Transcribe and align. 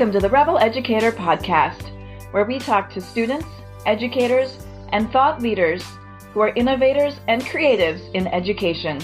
Welcome 0.00 0.18
to 0.18 0.26
the 0.26 0.32
Rebel 0.32 0.56
Educator 0.56 1.12
Podcast, 1.12 1.90
where 2.32 2.46
we 2.46 2.58
talk 2.58 2.88
to 2.94 3.02
students, 3.02 3.46
educators, 3.84 4.66
and 4.92 5.12
thought 5.12 5.42
leaders 5.42 5.84
who 6.32 6.40
are 6.40 6.54
innovators 6.56 7.20
and 7.28 7.42
creatives 7.42 8.00
in 8.14 8.26
education. 8.28 8.98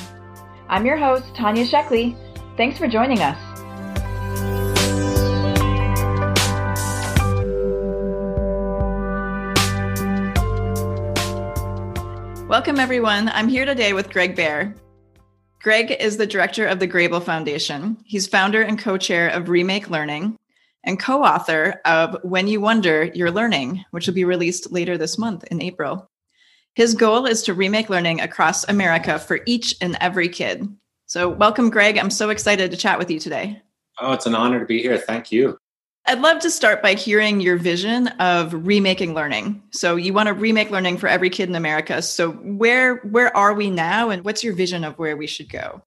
I'm 0.71 0.87
your 0.87 0.97
host, 0.97 1.35
Tanya 1.35 1.67
Sheckley. 1.67 2.17
Thanks 2.57 2.79
for 2.79 2.89
joining 2.89 3.19
us. 3.21 3.37
Welcome, 12.49 12.81
everyone. 12.81 13.29
I'm 13.29 13.49
here 13.49 13.67
today 13.67 13.93
with 13.93 14.09
Gregg 14.09 14.35
Behr. 14.35 14.75
Gregg 15.61 15.91
is 15.91 16.17
the 16.17 16.27
director 16.27 16.65
of 16.65 16.81
the 16.81 16.89
Grable 16.89 17.23
Foundation. 17.23 17.99
He's 18.07 18.27
founder 18.27 18.63
and 18.63 18.79
co 18.79 18.97
chair 18.97 19.29
of 19.29 19.51
Remake 19.51 19.91
Learning, 19.91 20.39
and 20.87 20.99
co 20.99 21.23
author 21.25 21.81
of 21.85 22.17
When 22.23 22.49
You 22.49 22.61
Wonder, 22.61 23.11
You're 23.15 23.31
Learning, 23.31 23.85
which 23.91 24.07
will 24.07 24.15
be 24.15 24.25
released 24.25 24.73
later 24.73 24.97
this 24.97 25.19
month 25.19 25.45
in 25.51 25.61
April. 25.61 26.09
His 26.75 26.95
goal 26.95 27.27
is 27.27 27.43
to 27.43 27.55
remake 27.55 27.91
learning 27.91 28.21
across 28.21 28.67
America 28.69 29.19
for 29.19 29.41
each 29.47 29.75
and 29.81 29.97
every 30.01 30.29
kid. 30.29 30.69
So, 31.07 31.29
welcome, 31.29 31.71
Gregg. 31.71 31.99
I'm 31.99 32.11
so 32.11 32.31
excited 32.31 32.71
to 32.71 32.77
chat 32.77 32.99
with 32.99 33.11
you 33.11 33.19
today. 33.19 33.61
Oh, 34.01 34.13
it's 34.13 34.27
an 34.27 34.35
honor 34.35 34.61
to 34.61 34.67
be 34.67 34.81
here. 34.81 34.99
Thank 34.99 35.33
you. 35.33 35.59
I'd 36.09 36.21
love 36.21 36.39
to 36.41 36.51
start 36.51 36.83
by 36.83 36.95
hearing 36.95 37.41
your 37.41 37.57
vision 37.57 38.09
of 38.21 38.67
remaking 38.67 39.15
learning. 39.15 39.63
So, 39.71 39.97
you 39.97 40.13
want 40.13 40.29
to 40.29 40.35
remake 40.35 40.71
learning 40.71 40.99
for 40.99 41.09
every 41.09 41.31
kid 41.31 41.49
in 41.49 41.55
America. 41.55 42.03
So, 42.03 42.33
where 42.33 42.97
where 42.97 43.35
are 43.37 43.55
we 43.55 43.71
now, 43.71 44.11
and 44.11 44.25
what's 44.25 44.45
your 44.45 44.55
vision 44.55 44.85
of 44.85 44.99
where 44.99 45.17
we 45.17 45.27
should 45.27 45.51
go? 45.51 45.83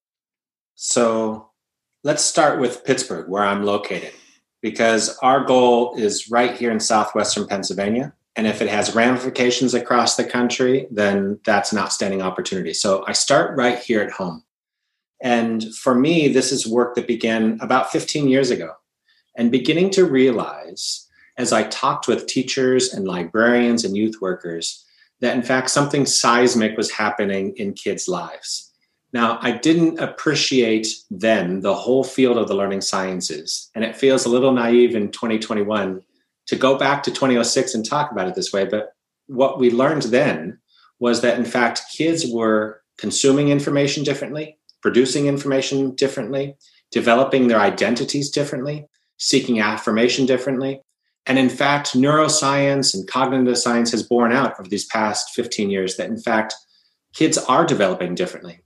So, 0.75 1.51
let's 2.03 2.23
start 2.23 2.59
with 2.59 2.83
Pittsburgh, 2.83 3.29
where 3.29 3.43
I'm 3.43 3.63
located 3.63 4.13
because 4.61 5.17
our 5.19 5.43
goal 5.43 5.95
is 5.95 6.29
right 6.29 6.55
here 6.55 6.71
in 6.71 6.79
southwestern 6.79 7.47
Pennsylvania. 7.47 8.13
And 8.35 8.47
if 8.47 8.61
it 8.61 8.69
has 8.69 8.95
ramifications 8.95 9.73
across 9.73 10.15
the 10.15 10.23
country, 10.23 10.87
then 10.91 11.39
that's 11.45 11.71
an 11.71 11.77
outstanding 11.77 12.21
opportunity. 12.21 12.73
So 12.73 13.03
I 13.07 13.13
start 13.13 13.57
right 13.57 13.79
here 13.79 14.01
at 14.01 14.11
home. 14.11 14.43
And 15.21 15.73
for 15.75 15.95
me, 15.95 16.29
this 16.29 16.51
is 16.51 16.65
work 16.65 16.95
that 16.95 17.07
began 17.07 17.57
about 17.61 17.91
15 17.91 18.29
years 18.29 18.51
ago. 18.51 18.73
And 19.35 19.51
beginning 19.51 19.89
to 19.91 20.05
realize 20.05 21.07
as 21.37 21.53
I 21.53 21.63
talked 21.63 22.07
with 22.07 22.27
teachers 22.27 22.93
and 22.93 23.07
librarians 23.07 23.85
and 23.85 23.95
youth 23.95 24.15
workers 24.21 24.85
that 25.21 25.35
in 25.35 25.41
fact 25.41 25.69
something 25.69 26.05
seismic 26.05 26.77
was 26.77 26.91
happening 26.91 27.53
in 27.57 27.73
kids' 27.73 28.07
lives 28.07 28.68
now, 29.11 29.39
I 29.41 29.51
didn't 29.51 29.99
appreciate 29.99 30.87
then 31.09 31.61
the 31.61 31.73
whole 31.73 32.03
field 32.03 32.37
of 32.37 32.47
the 32.47 32.53
learning 32.53 32.81
sciences, 32.81 33.71
and 33.73 33.83
it 33.83 33.97
feels 33.97 34.25
a 34.25 34.29
little 34.29 34.51
naive 34.51 34.95
in 34.95 35.11
2021 35.11 36.03
to 36.47 36.55
go 36.55 36.77
back 36.77 37.01
to 37.03 37.11
2006 37.11 37.73
and 37.73 37.85
talk 37.85 38.11
about 38.11 38.27
it 38.27 38.35
this 38.35 38.53
way. 38.53 38.65
But 38.65 38.93
what 39.25 39.59
we 39.59 39.71
learned 39.71 40.03
then 40.03 40.59
was 40.99 41.21
that, 41.21 41.39
in 41.39 41.45
fact, 41.45 41.81
kids 41.95 42.25
were 42.31 42.81
consuming 42.97 43.49
information 43.49 44.03
differently, 44.03 44.59
producing 44.81 45.25
information 45.25 45.95
differently, 45.95 46.55
developing 46.91 47.47
their 47.47 47.59
identities 47.59 48.29
differently, 48.29 48.85
seeking 49.17 49.59
affirmation 49.59 50.27
differently. 50.27 50.81
And 51.25 51.39
in 51.39 51.49
fact, 51.49 51.93
neuroscience 51.93 52.93
and 52.93 53.07
cognitive 53.07 53.57
science 53.57 53.91
has 53.91 54.03
borne 54.03 54.33
out 54.33 54.59
over 54.59 54.69
these 54.69 54.85
past 54.85 55.31
15 55.33 55.69
years 55.71 55.97
that, 55.97 56.09
in 56.09 56.19
fact, 56.19 56.53
kids 57.13 57.37
are 57.37 57.65
developing 57.65 58.13
differently 58.13 58.61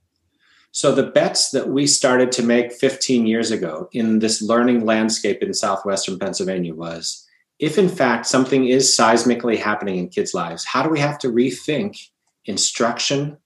so 0.74 0.92
the 0.92 1.04
bets 1.04 1.52
that 1.52 1.70
we 1.70 1.86
started 1.86 2.32
to 2.32 2.42
make 2.42 2.74
15 2.74 3.28
years 3.28 3.52
ago 3.52 3.88
in 3.92 4.18
this 4.18 4.42
learning 4.42 4.86
landscape 4.86 5.44
in 5.44 5.54
southwestern 5.54 6.18
Pennsylvania 6.18 6.74
was 6.74 7.28
if 7.60 7.78
in 7.78 7.88
fact 7.88 8.26
something 8.26 8.66
is 8.66 8.90
seismically 8.90 9.56
happening 9.56 9.98
in 9.98 10.10
kids' 10.10 10.34
lives, 10.34 10.66
how 10.66 10.82
do 10.82 10.90
we 10.90 11.00
have 11.00 11.20
to 11.20 11.28
rethink 11.28 12.10
instruction, 12.46 13.38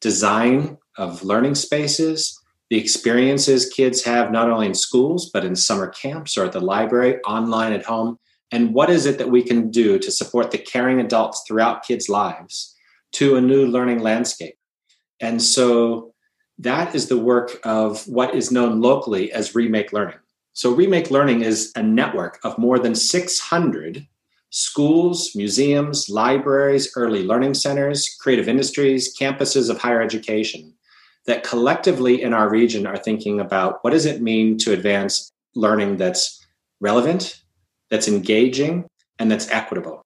design 0.00 0.78
of 0.96 1.24
learning 1.24 1.56
spaces, 1.56 2.40
the 2.70 2.78
experiences 2.78 3.68
kids 3.68 4.04
have 4.04 4.30
not 4.30 4.48
only 4.48 4.66
in 4.66 4.74
schools 4.74 5.28
but 5.28 5.44
in 5.44 5.56
summer 5.56 5.88
camps 5.88 6.38
or 6.38 6.44
at 6.44 6.52
the 6.52 6.60
library, 6.60 7.20
online 7.22 7.72
at 7.72 7.84
home, 7.84 8.16
and 8.52 8.72
what 8.72 8.90
is 8.90 9.06
it 9.06 9.18
that 9.18 9.30
we 9.30 9.42
can 9.42 9.72
do 9.72 9.98
to 9.98 10.12
support 10.12 10.52
the 10.52 10.58
caring 10.58 11.00
adults 11.00 11.42
throughout 11.48 11.84
kids' 11.84 12.08
lives 12.08 12.76
to 13.10 13.34
a 13.34 13.40
new 13.40 13.66
learning 13.66 13.98
landscape? 13.98 14.54
And 15.18 15.42
so 15.42 16.14
that 16.58 16.94
is 16.94 17.08
the 17.08 17.18
work 17.18 17.58
of 17.64 18.06
what 18.08 18.34
is 18.34 18.50
known 18.50 18.80
locally 18.80 19.32
as 19.32 19.54
Remake 19.54 19.92
Learning. 19.92 20.18
So, 20.52 20.72
Remake 20.72 21.10
Learning 21.10 21.42
is 21.42 21.72
a 21.76 21.82
network 21.82 22.38
of 22.42 22.56
more 22.56 22.78
than 22.78 22.94
600 22.94 24.06
schools, 24.50 25.32
museums, 25.34 26.08
libraries, 26.08 26.90
early 26.96 27.24
learning 27.24 27.54
centers, 27.54 28.16
creative 28.20 28.48
industries, 28.48 29.16
campuses 29.16 29.68
of 29.68 29.78
higher 29.78 30.00
education 30.00 30.72
that 31.26 31.42
collectively 31.42 32.22
in 32.22 32.32
our 32.32 32.48
region 32.48 32.86
are 32.86 32.96
thinking 32.96 33.40
about 33.40 33.82
what 33.82 33.90
does 33.90 34.06
it 34.06 34.22
mean 34.22 34.56
to 34.58 34.72
advance 34.72 35.30
learning 35.54 35.96
that's 35.96 36.46
relevant, 36.80 37.42
that's 37.90 38.08
engaging, 38.08 38.86
and 39.18 39.30
that's 39.30 39.50
equitable. 39.50 40.05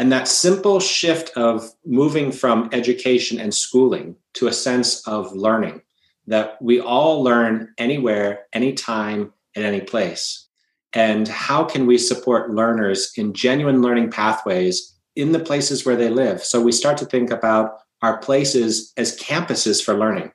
And 0.00 0.10
that 0.12 0.28
simple 0.28 0.80
shift 0.80 1.28
of 1.36 1.74
moving 1.84 2.32
from 2.32 2.70
education 2.72 3.38
and 3.38 3.52
schooling 3.52 4.16
to 4.32 4.46
a 4.46 4.52
sense 4.52 5.06
of 5.06 5.30
learning 5.36 5.82
that 6.26 6.56
we 6.62 6.80
all 6.80 7.22
learn 7.22 7.74
anywhere, 7.76 8.46
anytime, 8.54 9.34
at 9.54 9.62
any 9.62 9.82
place. 9.82 10.48
And 10.94 11.28
how 11.28 11.64
can 11.64 11.86
we 11.86 11.98
support 11.98 12.50
learners 12.50 13.12
in 13.18 13.34
genuine 13.34 13.82
learning 13.82 14.10
pathways 14.10 14.98
in 15.16 15.32
the 15.32 15.38
places 15.38 15.84
where 15.84 15.96
they 15.96 16.08
live? 16.08 16.42
So 16.42 16.62
we 16.62 16.72
start 16.72 16.96
to 16.96 17.04
think 17.04 17.30
about 17.30 17.80
our 18.00 18.16
places 18.16 18.94
as 18.96 19.18
campuses 19.18 19.84
for 19.84 19.92
learning. 19.92 20.32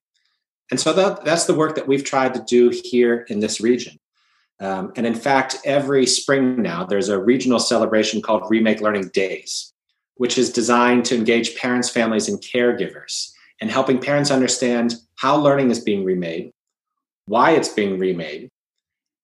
And 0.69 0.79
so 0.79 0.93
that, 0.93 1.25
that's 1.25 1.45
the 1.45 1.55
work 1.55 1.73
that 1.73 1.87
we've 1.87 2.03
tried 2.03 2.35
to 2.35 2.45
do 2.47 2.69
here 2.69 3.25
in 3.29 3.39
this 3.39 3.59
region. 3.59 3.97
Um, 4.59 4.93
and 4.95 5.05
in 5.05 5.16
fact, 5.16 5.57
every 5.66 6.05
spring 6.05 6.61
now, 6.61 6.85
there's 6.85 7.09
a 7.09 7.21
regional 7.21 7.59
celebration 7.59 8.21
called 8.21 8.49
Remake 8.49 8.81
Learning 8.81 9.09
Days, 9.09 9.73
which 10.16 10.38
is 10.38 10.51
designed 10.51 11.05
to 11.05 11.16
engage 11.16 11.55
parents, 11.57 11.89
families, 11.89 12.29
and 12.29 12.39
caregivers 12.41 13.31
and 13.61 13.71
helping 13.71 13.99
parents 13.99 14.31
understand 14.31 14.95
how 15.17 15.38
learning 15.38 15.71
is 15.71 15.79
being 15.79 16.03
remade, 16.03 16.51
why 17.25 17.51
it's 17.51 17.69
being 17.69 17.99
remade, 17.99 18.49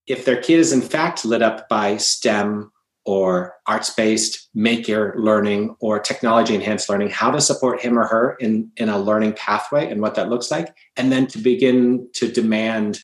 if 0.07 0.25
their 0.25 0.41
kid 0.41 0.59
is 0.59 0.73
in 0.73 0.81
fact 0.81 1.25
lit 1.25 1.41
up 1.41 1.67
by 1.69 1.97
STEM 1.97 2.71
or 3.05 3.55
arts 3.67 3.89
based 3.91 4.49
maker 4.53 5.13
learning 5.17 5.75
or 5.79 5.99
technology 5.99 6.53
enhanced 6.53 6.89
learning, 6.89 7.09
how 7.09 7.31
to 7.31 7.41
support 7.41 7.81
him 7.81 7.97
or 7.97 8.05
her 8.05 8.35
in, 8.39 8.71
in 8.77 8.89
a 8.89 8.97
learning 8.97 9.33
pathway 9.33 9.89
and 9.89 10.01
what 10.01 10.15
that 10.15 10.29
looks 10.29 10.51
like, 10.51 10.75
and 10.97 11.11
then 11.11 11.27
to 11.27 11.37
begin 11.37 12.07
to 12.13 12.31
demand 12.31 13.03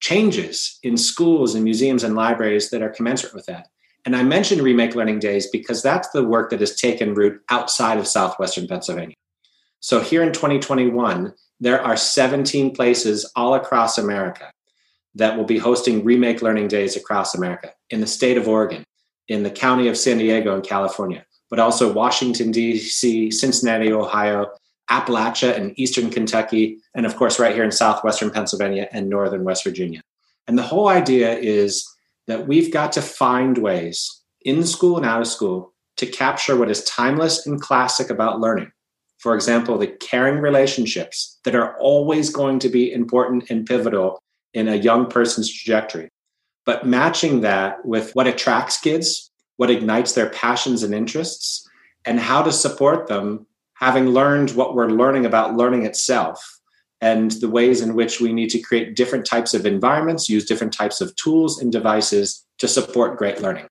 changes 0.00 0.78
in 0.82 0.96
schools 0.96 1.54
and 1.54 1.64
museums 1.64 2.04
and 2.04 2.14
libraries 2.14 2.70
that 2.70 2.82
are 2.82 2.90
commensurate 2.90 3.34
with 3.34 3.46
that. 3.46 3.68
And 4.04 4.14
I 4.14 4.22
mentioned 4.22 4.60
Remake 4.60 4.94
Learning 4.94 5.18
Days 5.18 5.48
because 5.50 5.82
that's 5.82 6.08
the 6.10 6.24
work 6.24 6.50
that 6.50 6.60
has 6.60 6.76
taken 6.76 7.14
root 7.14 7.42
outside 7.50 7.98
of 7.98 8.06
Southwestern 8.06 8.68
Pennsylvania. 8.68 9.16
So 9.80 10.00
here 10.00 10.22
in 10.22 10.32
2021, 10.32 11.34
there 11.58 11.82
are 11.82 11.96
17 11.96 12.74
places 12.74 13.30
all 13.34 13.54
across 13.54 13.98
America 13.98 14.50
that 15.16 15.36
will 15.36 15.44
be 15.44 15.58
hosting 15.58 16.04
Remake 16.04 16.42
Learning 16.42 16.68
Days 16.68 16.96
across 16.96 17.34
America 17.34 17.72
in 17.90 18.00
the 18.00 18.06
state 18.06 18.36
of 18.36 18.46
Oregon, 18.46 18.84
in 19.28 19.42
the 19.42 19.50
county 19.50 19.88
of 19.88 19.96
San 19.96 20.18
Diego 20.18 20.54
in 20.54 20.62
California, 20.62 21.24
but 21.50 21.58
also 21.58 21.92
Washington, 21.92 22.50
D.C., 22.50 23.30
Cincinnati, 23.30 23.92
Ohio, 23.92 24.52
Appalachia, 24.90 25.56
and 25.56 25.78
Eastern 25.78 26.10
Kentucky, 26.10 26.78
and 26.94 27.06
of 27.06 27.16
course, 27.16 27.38
right 27.38 27.54
here 27.54 27.64
in 27.64 27.72
Southwestern 27.72 28.30
Pennsylvania 28.30 28.88
and 28.92 29.08
Northern 29.08 29.44
West 29.44 29.64
Virginia. 29.64 30.00
And 30.46 30.56
the 30.56 30.62
whole 30.62 30.88
idea 30.88 31.36
is 31.36 31.86
that 32.26 32.46
we've 32.46 32.72
got 32.72 32.92
to 32.92 33.02
find 33.02 33.58
ways 33.58 34.22
in 34.42 34.64
school 34.64 34.96
and 34.96 35.06
out 35.06 35.20
of 35.20 35.26
school 35.26 35.72
to 35.96 36.06
capture 36.06 36.56
what 36.56 36.70
is 36.70 36.84
timeless 36.84 37.46
and 37.46 37.60
classic 37.60 38.10
about 38.10 38.40
learning 38.40 38.70
for 39.18 39.34
example, 39.34 39.78
the 39.78 39.88
caring 39.88 40.38
relationships 40.38 41.38
that 41.44 41.54
are 41.54 41.76
always 41.78 42.30
going 42.30 42.58
to 42.60 42.68
be 42.68 42.92
important 42.92 43.50
and 43.50 43.66
pivotal 43.66 44.22
in 44.52 44.68
a 44.68 44.76
young 44.76 45.06
person's 45.06 45.52
trajectory. 45.52 46.08
But 46.64 46.86
matching 46.86 47.40
that 47.40 47.84
with 47.84 48.12
what 48.14 48.26
attracts 48.26 48.78
kids, 48.78 49.30
what 49.56 49.70
ignites 49.70 50.12
their 50.12 50.30
passions 50.30 50.82
and 50.82 50.94
interests, 50.94 51.68
and 52.04 52.20
how 52.20 52.42
to 52.42 52.52
support 52.52 53.08
them, 53.08 53.46
having 53.78 54.06
learned 54.06 54.50
what 54.52 54.74
we're 54.74 54.88
learning 54.88 55.26
about 55.26 55.56
learning 55.56 55.84
itself 55.84 56.60
and 57.00 57.32
the 57.32 57.48
ways 57.48 57.82
in 57.82 57.94
which 57.94 58.20
we 58.20 58.32
need 58.32 58.48
to 58.50 58.60
create 58.60 58.96
different 58.96 59.26
types 59.26 59.52
of 59.52 59.66
environments, 59.66 60.28
use 60.28 60.46
different 60.46 60.72
types 60.72 61.00
of 61.00 61.14
tools 61.16 61.60
and 61.60 61.70
devices 61.70 62.46
to 62.58 62.66
support 62.66 63.18
great 63.18 63.40
learning. 63.42 63.66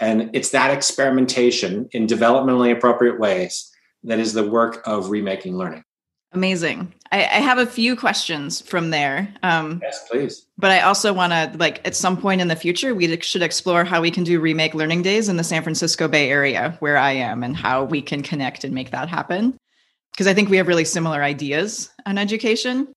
And 0.00 0.30
it's 0.32 0.50
that 0.50 0.72
experimentation 0.72 1.88
in 1.92 2.06
developmentally 2.06 2.72
appropriate 2.72 3.20
ways 3.20 3.70
that 4.04 4.18
is 4.18 4.32
the 4.32 4.48
work 4.48 4.82
of 4.86 5.10
remaking 5.10 5.56
learning. 5.56 5.84
Amazing. 6.34 6.92
I, 7.10 7.18
I, 7.18 7.40
have 7.40 7.58
a 7.58 7.66
few 7.66 7.94
questions 7.94 8.62
from 8.62 8.88
there. 8.88 9.32
Um, 9.42 9.80
yes, 9.82 10.08
please. 10.10 10.46
But 10.56 10.70
I 10.70 10.80
also 10.80 11.12
want 11.12 11.32
to, 11.32 11.52
like, 11.58 11.86
at 11.86 11.94
some 11.94 12.16
point 12.16 12.40
in 12.40 12.48
the 12.48 12.56
future, 12.56 12.94
we 12.94 13.20
should 13.20 13.42
explore 13.42 13.84
how 13.84 14.00
we 14.00 14.10
can 14.10 14.24
do 14.24 14.40
remake 14.40 14.72
learning 14.74 15.02
days 15.02 15.28
in 15.28 15.36
the 15.36 15.44
San 15.44 15.62
Francisco 15.62 16.08
Bay 16.08 16.30
Area, 16.30 16.74
where 16.80 16.96
I 16.96 17.12
am, 17.12 17.42
and 17.42 17.54
how 17.54 17.84
we 17.84 18.00
can 18.00 18.22
connect 18.22 18.64
and 18.64 18.74
make 18.74 18.92
that 18.92 19.10
happen. 19.10 19.58
Because 20.12 20.26
I 20.26 20.32
think 20.32 20.48
we 20.48 20.56
have 20.56 20.68
really 20.68 20.86
similar 20.86 21.22
ideas 21.22 21.90
on 22.06 22.16
education. 22.16 22.88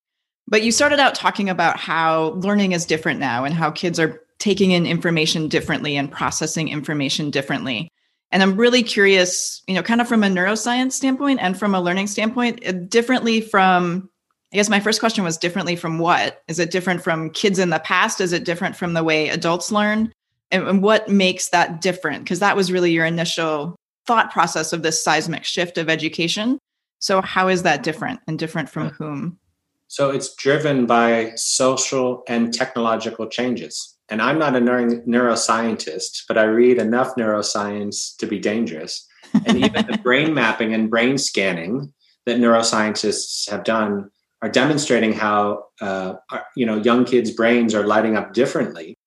But 0.47 0.63
you 0.63 0.71
started 0.71 0.99
out 0.99 1.15
talking 1.15 1.49
about 1.49 1.77
how 1.77 2.37
learning 2.37 2.71
is 2.71 2.85
different 2.85 3.19
now 3.19 3.43
and 3.43 3.53
how 3.53 3.71
kids 3.71 3.99
are 3.99 4.21
taking 4.39 4.71
in 4.71 4.85
information 4.85 5.49
differently 5.49 5.97
and 5.97 6.11
processing 6.11 6.69
information 6.69 7.31
differently. 7.31 7.89
And 8.35 8.43
I'm 8.43 8.57
really 8.57 8.83
curious, 8.83 9.63
you 9.65 9.75
know, 9.75 9.81
kind 9.81 10.01
of 10.01 10.09
from 10.09 10.21
a 10.21 10.27
neuroscience 10.27 10.91
standpoint 10.91 11.39
and 11.41 11.57
from 11.57 11.73
a 11.73 11.79
learning 11.79 12.07
standpoint, 12.07 12.67
uh, 12.67 12.73
differently 12.73 13.39
from, 13.39 14.09
I 14.51 14.57
guess 14.57 14.67
my 14.67 14.81
first 14.81 14.99
question 14.99 15.23
was 15.23 15.37
differently 15.37 15.77
from 15.77 15.99
what? 15.99 16.43
Is 16.49 16.59
it 16.59 16.69
different 16.69 17.01
from 17.01 17.29
kids 17.29 17.59
in 17.59 17.69
the 17.69 17.79
past? 17.79 18.19
Is 18.19 18.33
it 18.33 18.43
different 18.43 18.75
from 18.75 18.93
the 18.93 19.05
way 19.05 19.29
adults 19.29 19.71
learn? 19.71 20.11
And, 20.51 20.67
and 20.67 20.83
what 20.83 21.07
makes 21.07 21.47
that 21.51 21.79
different? 21.79 22.25
Because 22.25 22.39
that 22.39 22.57
was 22.57 22.73
really 22.73 22.91
your 22.91 23.05
initial 23.05 23.77
thought 24.05 24.33
process 24.33 24.73
of 24.73 24.83
this 24.83 25.01
seismic 25.01 25.45
shift 25.45 25.77
of 25.77 25.89
education. 25.89 26.59
So, 26.99 27.21
how 27.21 27.47
is 27.47 27.63
that 27.63 27.83
different 27.83 28.19
and 28.27 28.37
different 28.37 28.67
from 28.67 28.89
whom? 28.89 29.39
So, 29.87 30.09
it's 30.09 30.35
driven 30.35 30.85
by 30.85 31.31
social 31.35 32.25
and 32.27 32.53
technological 32.53 33.27
changes 33.27 33.94
and 34.09 34.21
I'm 34.21 34.37
not 34.37 34.55
a 34.55 34.59
neuro- 34.59 35.01
neuroscientist, 35.01 36.23
but 36.27 36.37
I 36.37 36.43
read 36.43 36.77
enough 36.77 37.15
neuroscience 37.15 38.15
to 38.17 38.27
be 38.27 38.39
dangerous. 38.39 39.07
And 39.45 39.57
even 39.57 39.85
the 39.87 39.97
brain 40.03 40.33
mapping 40.33 40.73
and 40.73 40.89
brain 40.89 41.17
scanning 41.17 41.93
that 42.25 42.37
neuroscientists 42.37 43.49
have 43.49 43.63
done 43.63 44.09
are 44.41 44.49
demonstrating 44.49 45.13
how 45.13 45.65
uh, 45.81 46.15
you 46.55 46.65
know 46.65 46.77
young 46.77 47.05
kids' 47.05 47.31
brains 47.31 47.73
are 47.73 47.85
lighting 47.85 48.15
up 48.15 48.33
differently 48.33 48.97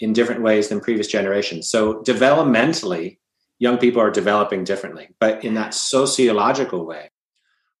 in 0.00 0.12
different 0.12 0.42
ways 0.42 0.68
than 0.68 0.80
previous 0.80 1.06
generations. 1.06 1.68
So 1.68 2.02
developmentally, 2.02 3.18
young 3.58 3.78
people 3.78 4.02
are 4.02 4.10
developing 4.10 4.64
differently, 4.64 5.10
but 5.20 5.44
in 5.44 5.54
that 5.54 5.74
sociological 5.74 6.84
way, 6.84 7.10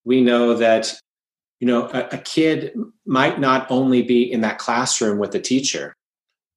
we 0.04 0.20
know 0.20 0.54
that 0.54 0.94
you 1.58 1.66
know 1.66 1.88
a, 1.88 2.08
a 2.12 2.18
kid 2.18 2.72
might 3.04 3.40
not 3.40 3.68
only 3.70 4.02
be 4.02 4.30
in 4.30 4.42
that 4.42 4.58
classroom 4.58 5.18
with 5.18 5.32
the 5.32 5.40
teacher 5.40 5.96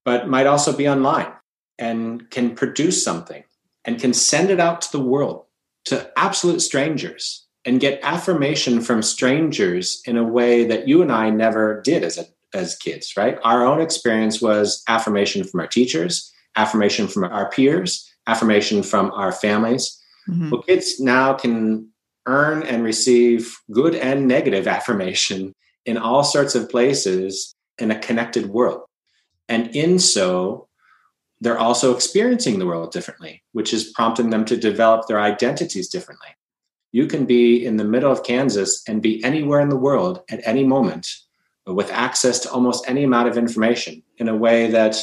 but 0.06 0.30
might 0.30 0.48
also 0.48 0.72
be 0.72 0.88
online 0.88 1.31
and 1.78 2.30
can 2.30 2.56
produce 2.56 3.04
something 3.04 3.44
and 3.84 4.00
can 4.00 4.13
send 4.13 4.50
it 4.50 4.60
out 4.60 4.81
to 4.81 4.92
the 4.92 5.04
world 5.04 5.44
to 5.86 6.10
absolute 6.18 6.62
strangers 6.62 7.46
and 7.66 7.80
get 7.80 8.00
affirmation 8.04 8.80
from 8.80 9.02
strangers 9.02 10.02
in 10.06 10.18
a 10.18 10.24
way 10.24 10.63
that 10.63 10.88
you 10.88 11.02
and 11.02 11.12
I 11.12 11.31
never 11.31 11.81
did 11.81 12.04
as 12.04 12.18
a, 12.18 12.25
as 12.54 12.75
kids, 12.75 13.18
right? 13.18 13.38
Our 13.44 13.66
own 13.66 13.81
experience 13.81 14.42
was 14.42 14.84
affirmation 14.88 15.44
from 15.44 15.60
our 15.60 15.68
teachers, 15.68 16.31
affirmation 16.56 17.07
from 17.07 17.25
our 17.25 17.50
peers, 17.50 18.10
affirmation 18.28 18.84
from 18.84 19.12
our 19.12 19.31
families. 19.31 20.00
Mm-hmm. 20.30 20.52
Well, 20.52 20.62
kids 20.62 21.00
now 21.00 21.34
can 21.34 21.90
earn 22.28 22.63
and 22.63 22.84
receive 22.84 23.57
good 23.72 23.96
and 23.96 24.28
negative 24.28 24.68
affirmation 24.78 25.54
in 25.86 25.98
all 25.98 26.24
sorts 26.24 26.56
of 26.56 26.69
places 26.69 27.54
in 27.78 27.92
a 27.92 28.00
connected 28.00 28.48
world. 28.48 28.84
And 29.47 29.75
in 29.75 30.00
so, 30.00 30.68
they're 31.42 31.59
also 31.59 31.94
experiencing 31.94 32.59
the 32.59 32.65
world 32.65 32.92
differently, 32.92 33.44
which 33.51 33.74
is 33.74 33.92
prompting 33.92 34.30
them 34.30 34.45
to 34.45 34.57
develop 34.57 35.07
their 35.07 35.19
identities 35.19 35.89
differently. 35.89 36.30
You 36.92 37.07
can 37.07 37.25
be 37.25 37.65
in 37.65 37.77
the 37.77 37.83
middle 37.83 38.12
of 38.12 38.24
Kansas 38.24 38.81
and 38.88 39.01
be 39.01 39.24
anywhere 39.24 39.59
in 39.59 39.69
the 39.69 39.75
world 39.75 40.24
at 40.30 40.45
any 40.47 40.63
moment 40.63 41.13
with 41.68 41.92
access 41.92 42.39
to 42.39 42.51
almost 42.51 42.88
any 42.88 43.03
amount 43.03 43.27
of 43.27 43.38
information 43.38 44.01
in 44.18 44.30
a 44.30 44.36
way 44.36 44.68
that 44.71 44.97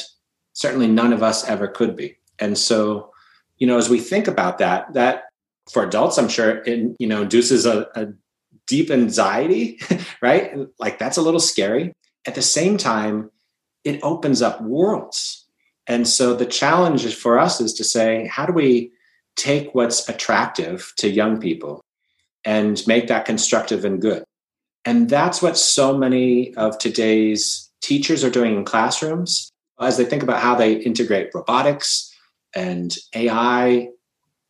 certainly 0.53 0.87
none 0.87 1.13
of 1.13 1.21
us 1.21 1.47
ever 1.47 1.67
could 1.67 1.95
be. 1.95 2.17
And 2.39 2.57
so, 2.57 3.11
you 3.57 3.67
know, 3.67 3.77
as 3.77 3.89
we 3.89 3.99
think 3.99 4.27
about 4.27 4.57
that, 4.57 4.93
that 4.93 5.25
for 5.71 5.83
adults, 5.83 6.17
I'm 6.17 6.29
sure 6.29 6.63
it, 6.63 6.95
you 6.99 7.07
know, 7.07 7.21
induces 7.23 7.65
a, 7.65 7.87
a 7.95 8.07
deep 8.67 8.89
anxiety, 8.89 9.79
right? 10.21 10.57
Like 10.79 10.99
that's 10.99 11.17
a 11.17 11.21
little 11.21 11.39
scary. 11.39 11.93
At 12.25 12.35
the 12.35 12.41
same 12.41 12.77
time, 12.77 13.29
it 13.83 13.99
opens 14.03 14.41
up 14.41 14.61
worlds. 14.61 15.45
And 15.87 16.07
so 16.07 16.33
the 16.33 16.45
challenge 16.45 17.13
for 17.15 17.37
us 17.37 17.59
is 17.59 17.73
to 17.73 17.83
say, 17.83 18.27
how 18.27 18.45
do 18.45 18.53
we 18.53 18.91
take 19.35 19.73
what's 19.75 20.07
attractive 20.07 20.93
to 20.97 21.09
young 21.09 21.39
people 21.39 21.81
and 22.45 22.81
make 22.87 23.07
that 23.07 23.25
constructive 23.25 23.83
and 23.83 24.01
good? 24.01 24.23
And 24.85 25.09
that's 25.09 25.41
what 25.41 25.57
so 25.57 25.97
many 25.97 26.53
of 26.55 26.77
today's 26.77 27.69
teachers 27.81 28.23
are 28.23 28.29
doing 28.29 28.55
in 28.55 28.65
classrooms 28.65 29.49
as 29.79 29.97
they 29.97 30.05
think 30.05 30.23
about 30.23 30.41
how 30.41 30.55
they 30.55 30.73
integrate 30.73 31.31
robotics 31.33 32.13
and 32.55 32.95
AI, 33.15 33.89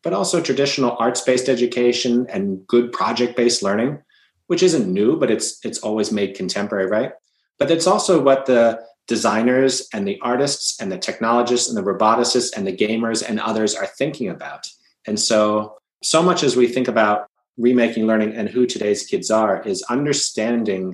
but 0.03 0.13
also 0.13 0.41
traditional 0.41 0.95
arts 0.99 1.21
based 1.21 1.49
education 1.49 2.27
and 2.29 2.65
good 2.67 2.91
project 2.91 3.35
based 3.35 3.63
learning, 3.63 3.99
which 4.47 4.61
isn't 4.61 4.91
new, 4.91 5.17
but 5.17 5.31
it's, 5.31 5.63
it's 5.65 5.79
always 5.79 6.11
made 6.11 6.35
contemporary, 6.35 6.87
right? 6.87 7.13
But 7.57 7.71
it's 7.71 7.87
also 7.87 8.21
what 8.21 8.45
the 8.45 8.83
designers 9.07 9.87
and 9.93 10.07
the 10.07 10.19
artists 10.21 10.79
and 10.79 10.91
the 10.91 10.97
technologists 10.97 11.69
and 11.69 11.77
the 11.77 11.83
roboticists 11.83 12.55
and 12.55 12.65
the 12.65 12.75
gamers 12.75 13.27
and 13.27 13.39
others 13.39 13.75
are 13.75 13.87
thinking 13.87 14.29
about. 14.29 14.67
And 15.05 15.19
so, 15.19 15.77
so 16.01 16.23
much 16.23 16.43
as 16.43 16.55
we 16.55 16.67
think 16.67 16.87
about 16.87 17.27
remaking 17.57 18.07
learning 18.07 18.33
and 18.33 18.49
who 18.49 18.65
today's 18.65 19.05
kids 19.05 19.29
are, 19.29 19.61
is 19.63 19.83
understanding 19.83 20.93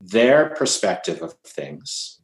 their 0.00 0.50
perspective 0.50 1.22
of 1.22 1.34
things, 1.46 2.20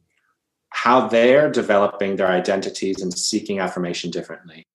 how 0.69 1.07
they're 1.07 1.49
developing 1.49 2.15
their 2.15 2.27
identities 2.27 3.01
and 3.01 3.17
seeking 3.17 3.59
affirmation 3.59 4.11
differently, 4.11 4.67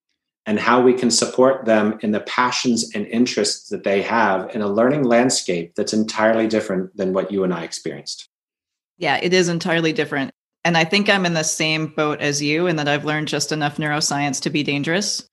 and 0.45 0.59
how 0.59 0.81
we 0.81 0.93
can 0.93 1.11
support 1.11 1.67
them 1.67 1.99
in 2.03 2.13
the 2.13 2.21
passions 2.21 2.91
and 2.95 3.07
interests 3.07 3.69
that 3.69 3.85
they 3.85 4.03
have 4.03 4.55
in 4.55 4.63
a 4.63 4.69
learning 4.69 5.05
landscape 5.05 5.75
that's 5.77 5.93
entirely 5.93 6.47
different 6.47 6.97
than 6.97 7.13
what 7.13 7.31
you 7.31 7.45
and 7.45 7.55
I 7.55 7.63
experienced. 7.63 8.29
Yeah, 8.99 9.19
it 9.23 9.33
is 9.33 9.49
entirely 9.49 9.93
different. 9.93 10.33
And 10.67 10.77
I 10.77 10.83
think 10.83 11.09
I'm 11.09 11.25
in 11.25 11.35
the 11.35 11.45
same 11.45 11.87
boat 11.87 12.21
as 12.21 12.43
you 12.43 12.67
in 12.67 12.75
that 12.75 12.89
I've 12.89 13.05
learned 13.05 13.29
just 13.29 13.53
enough 13.53 13.77
neuroscience 13.77 14.43
to 14.43 14.51
be 14.51 14.65
dangerous. 14.65 15.25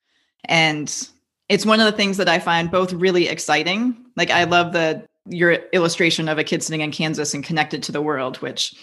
And 0.44 1.08
it's 1.48 1.66
one 1.66 1.80
of 1.80 1.86
the 1.86 1.96
things 1.96 2.18
that 2.18 2.28
I 2.28 2.38
find 2.38 2.70
both 2.70 2.92
really 2.92 3.26
exciting. 3.26 3.96
Like 4.14 4.30
I 4.30 4.44
love 4.44 4.72
the 4.72 5.04
your 5.28 5.54
illustration 5.72 6.28
of 6.28 6.38
a 6.38 6.44
kid 6.44 6.62
sitting 6.62 6.82
in 6.82 6.92
Kansas 6.92 7.34
and 7.34 7.42
connected 7.42 7.82
to 7.82 7.90
the 7.90 8.00
world, 8.00 8.36
which 8.36 8.76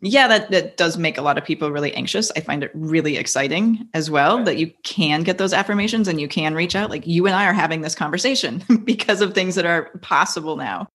yeah, 0.00 0.28
that, 0.28 0.52
that 0.52 0.76
does 0.76 0.96
make 0.96 1.18
a 1.18 1.22
lot 1.22 1.36
of 1.36 1.44
people 1.44 1.72
really 1.72 1.92
anxious. 1.94 2.30
I 2.36 2.42
find 2.42 2.62
it 2.62 2.70
really 2.74 3.16
exciting 3.16 3.88
as 3.92 4.08
well 4.08 4.44
that 4.44 4.56
you 4.56 4.70
can 4.84 5.24
get 5.24 5.38
those 5.38 5.52
affirmations 5.52 6.06
and 6.06 6.20
you 6.20 6.28
can 6.28 6.54
reach 6.54 6.76
out. 6.76 6.90
Like 6.90 7.08
you 7.08 7.26
and 7.26 7.34
I 7.34 7.46
are 7.46 7.52
having 7.52 7.80
this 7.80 7.96
conversation 7.96 8.62
because 8.84 9.20
of 9.20 9.34
things 9.34 9.56
that 9.56 9.66
are 9.66 9.90
possible 10.00 10.54
now 10.54 10.86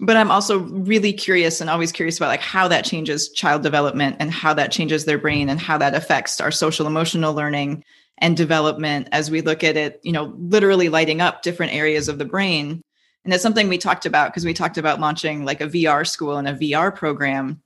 but 0.00 0.16
i'm 0.16 0.30
also 0.30 0.58
really 0.58 1.12
curious 1.12 1.60
and 1.60 1.70
always 1.70 1.92
curious 1.92 2.16
about 2.16 2.28
like 2.28 2.40
how 2.40 2.68
that 2.68 2.84
changes 2.84 3.30
child 3.30 3.62
development 3.62 4.16
and 4.18 4.30
how 4.30 4.52
that 4.54 4.72
changes 4.72 5.04
their 5.04 5.18
brain 5.18 5.48
and 5.48 5.60
how 5.60 5.78
that 5.78 5.94
affects 5.94 6.40
our 6.40 6.50
social 6.50 6.86
emotional 6.86 7.34
learning 7.34 7.82
and 8.18 8.36
development 8.36 9.08
as 9.12 9.30
we 9.30 9.40
look 9.40 9.64
at 9.64 9.76
it 9.76 10.00
you 10.02 10.12
know 10.12 10.34
literally 10.38 10.88
lighting 10.88 11.20
up 11.20 11.42
different 11.42 11.72
areas 11.74 12.08
of 12.08 12.18
the 12.18 12.24
brain. 12.24 12.82
And 13.24 13.32
it's 13.32 13.42
something 13.42 13.68
we 13.68 13.78
talked 13.78 14.04
about 14.04 14.32
because 14.32 14.44
we 14.44 14.52
talked 14.52 14.78
about 14.78 15.00
launching 15.00 15.44
like 15.44 15.60
a 15.60 15.68
vr 15.68 16.06
school 16.06 16.36
and 16.36 16.48
a 16.48 16.54
vr 16.54 16.94
program. 16.94 17.62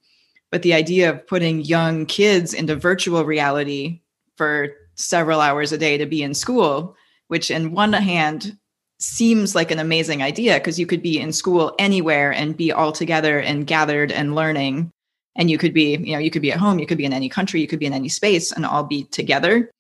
But 0.50 0.62
the 0.62 0.74
idea 0.74 1.10
of 1.10 1.26
putting 1.26 1.60
young 1.60 2.06
kids 2.06 2.54
into 2.54 2.76
virtual 2.76 3.24
reality 3.24 4.02
for 4.36 4.68
several 4.94 5.40
hours 5.40 5.72
a 5.72 5.78
day 5.78 5.98
to 5.98 6.06
be 6.06 6.22
in 6.22 6.34
school 6.34 6.96
which 7.28 7.50
in 7.50 7.72
one 7.72 7.92
hand 7.92 8.56
seems 8.98 9.54
like 9.54 9.70
an 9.70 9.78
amazing 9.78 10.22
idea 10.22 10.54
because 10.54 10.78
you 10.78 10.86
could 10.86 11.02
be 11.02 11.20
in 11.20 11.32
school 11.32 11.74
anywhere 11.78 12.32
and 12.32 12.56
be 12.56 12.72
all 12.72 12.92
together 12.92 13.38
and 13.40 13.66
gathered 13.66 14.10
and 14.10 14.34
learning. 14.34 14.90
And 15.36 15.50
you 15.50 15.58
could 15.58 15.74
be 15.74 15.96
you 15.96 16.12
know 16.12 16.18
you 16.18 16.30
could 16.30 16.42
be 16.42 16.52
at 16.52 16.58
home 16.58 16.78
you 16.78 16.86
could 16.86 16.98
be 16.98 17.04
in 17.04 17.12
any 17.12 17.28
country 17.28 17.60
you 17.60 17.66
could 17.66 17.78
be 17.78 17.86
in 17.86 17.92
any 17.92 18.08
space 18.08 18.52
and 18.52 18.64
all 18.64 18.84
be 18.84 19.04
together. 19.04 19.70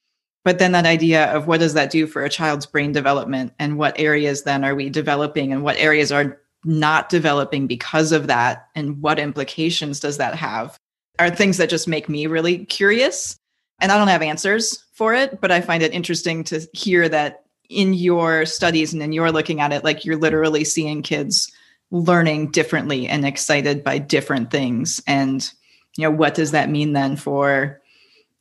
But 0.44 0.58
then 0.58 0.72
that 0.72 0.86
idea 0.86 1.26
of 1.32 1.46
what 1.46 1.60
does 1.60 1.74
that 1.74 1.90
do 1.90 2.06
for 2.06 2.22
a 2.22 2.30
child's 2.30 2.66
brain 2.66 2.92
development 2.92 3.52
and 3.58 3.78
what 3.78 3.98
areas 3.98 4.44
then 4.44 4.64
are 4.64 4.74
we 4.74 4.90
developing 4.90 5.52
and 5.52 5.64
what 5.64 5.76
areas 5.78 6.12
are 6.12 6.40
not 6.64 7.08
developing 7.08 7.66
because 7.66 8.12
of 8.12 8.26
that 8.26 8.68
and 8.74 9.00
what 9.02 9.18
implications 9.18 9.98
does 9.98 10.18
that 10.18 10.34
have 10.34 10.76
are 11.18 11.30
things 11.30 11.56
that 11.56 11.70
just 11.70 11.88
make 11.88 12.08
me 12.08 12.26
really 12.26 12.64
curious. 12.66 13.36
And 13.80 13.92
i 13.92 13.98
don't 13.98 14.08
have 14.08 14.22
answers 14.22 14.84
for 14.92 15.14
it 15.14 15.40
but 15.40 15.50
i 15.50 15.60
find 15.60 15.82
it 15.82 15.92
interesting 15.92 16.44
to 16.44 16.66
hear 16.72 17.08
that 17.08 17.45
in 17.68 17.94
your 17.94 18.46
studies 18.46 18.92
and 18.92 19.02
then 19.02 19.12
you're 19.12 19.32
looking 19.32 19.60
at 19.60 19.72
it 19.72 19.84
like 19.84 20.04
you're 20.04 20.16
literally 20.16 20.64
seeing 20.64 21.02
kids 21.02 21.52
learning 21.90 22.50
differently 22.50 23.06
and 23.06 23.24
excited 23.24 23.84
by 23.84 23.98
different 23.98 24.50
things 24.50 25.02
and 25.06 25.52
you 25.96 26.02
know 26.02 26.10
what 26.10 26.34
does 26.34 26.50
that 26.50 26.70
mean 26.70 26.92
then 26.92 27.16
for 27.16 27.80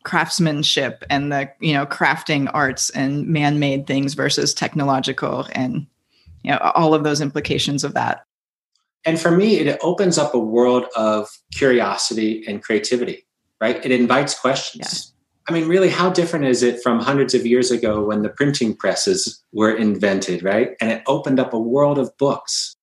craftsmanship 0.04 1.04
and 1.10 1.32
the 1.32 1.50
you 1.60 1.74
know 1.74 1.86
crafting 1.86 2.50
arts 2.54 2.90
and 2.92 3.28
man-made 3.28 3.88
things 3.88 4.14
versus 4.14 4.54
technological 4.54 5.48
and 5.54 5.88
you 6.44 6.52
know 6.52 6.58
all 6.76 6.94
of 6.94 7.04
those 7.04 7.22
implications 7.22 7.84
of 7.84 7.94
that 7.94 8.26
and 9.06 9.20
for 9.20 9.32
me, 9.32 9.58
it 9.58 9.80
opens 9.84 10.18
up 10.18 10.34
a 10.34 10.40
world 10.40 10.86
of 10.96 11.30
curiosity 11.54 12.44
and 12.48 12.62
creativity, 12.62 13.26
right? 13.62 13.84
It 13.86 13.92
invites 13.92 14.38
questions. 14.38 15.14
I 15.48 15.54
mean, 15.54 15.68
really, 15.68 15.90
how 15.90 16.10
different 16.10 16.46
is 16.46 16.64
it 16.64 16.82
from 16.82 17.00
hundreds 17.00 17.36
of 17.36 17.46
years 17.46 17.70
ago 17.70 18.04
when 18.04 18.24
the 18.24 18.30
printing 18.30 18.76
presses 18.76 19.44
were 19.54 19.76
invented, 19.76 20.44
right? 20.44 20.72
And 20.82 20.92
it 20.92 21.04
opened 21.06 21.40
up 21.40 21.54
a 21.54 21.60
world 21.60 22.00
of 22.00 22.18
books, 22.18 22.76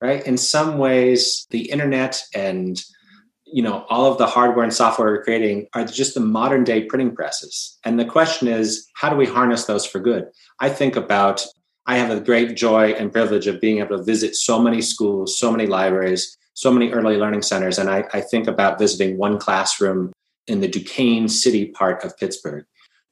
right? 0.00 0.26
In 0.26 0.38
some 0.38 0.78
ways, 0.78 1.46
the 1.50 1.70
internet 1.70 2.22
and 2.34 2.82
you 3.52 3.64
know 3.64 3.84
all 3.88 4.10
of 4.10 4.16
the 4.16 4.28
hardware 4.28 4.62
and 4.62 4.72
software 4.72 5.10
we're 5.10 5.24
creating 5.24 5.66
are 5.74 5.84
just 5.84 6.14
the 6.14 6.20
modern 6.20 6.62
day 6.62 6.84
printing 6.84 7.12
presses 7.12 7.76
and 7.84 7.98
the 7.98 8.04
question 8.04 8.46
is 8.46 8.86
how 8.94 9.10
do 9.10 9.16
we 9.16 9.26
harness 9.26 9.64
those 9.64 9.84
for 9.84 9.98
good 9.98 10.28
i 10.60 10.68
think 10.68 10.94
about 10.94 11.44
I 11.90 11.96
have 11.96 12.10
a 12.10 12.20
great 12.20 12.56
joy 12.56 12.92
and 12.92 13.12
privilege 13.12 13.48
of 13.48 13.60
being 13.60 13.78
able 13.78 13.98
to 13.98 14.04
visit 14.04 14.36
so 14.36 14.62
many 14.62 14.80
schools, 14.80 15.36
so 15.36 15.50
many 15.50 15.66
libraries, 15.66 16.36
so 16.54 16.70
many 16.70 16.92
early 16.92 17.16
learning 17.16 17.42
centers. 17.42 17.78
And 17.78 17.90
I, 17.90 18.04
I 18.12 18.20
think 18.20 18.46
about 18.46 18.78
visiting 18.78 19.18
one 19.18 19.38
classroom 19.38 20.12
in 20.50 20.60
the 20.60 20.68
Duquesne 20.68 21.28
City 21.28 21.66
part 21.66 22.04
of 22.04 22.16
Pittsburgh. 22.16 22.64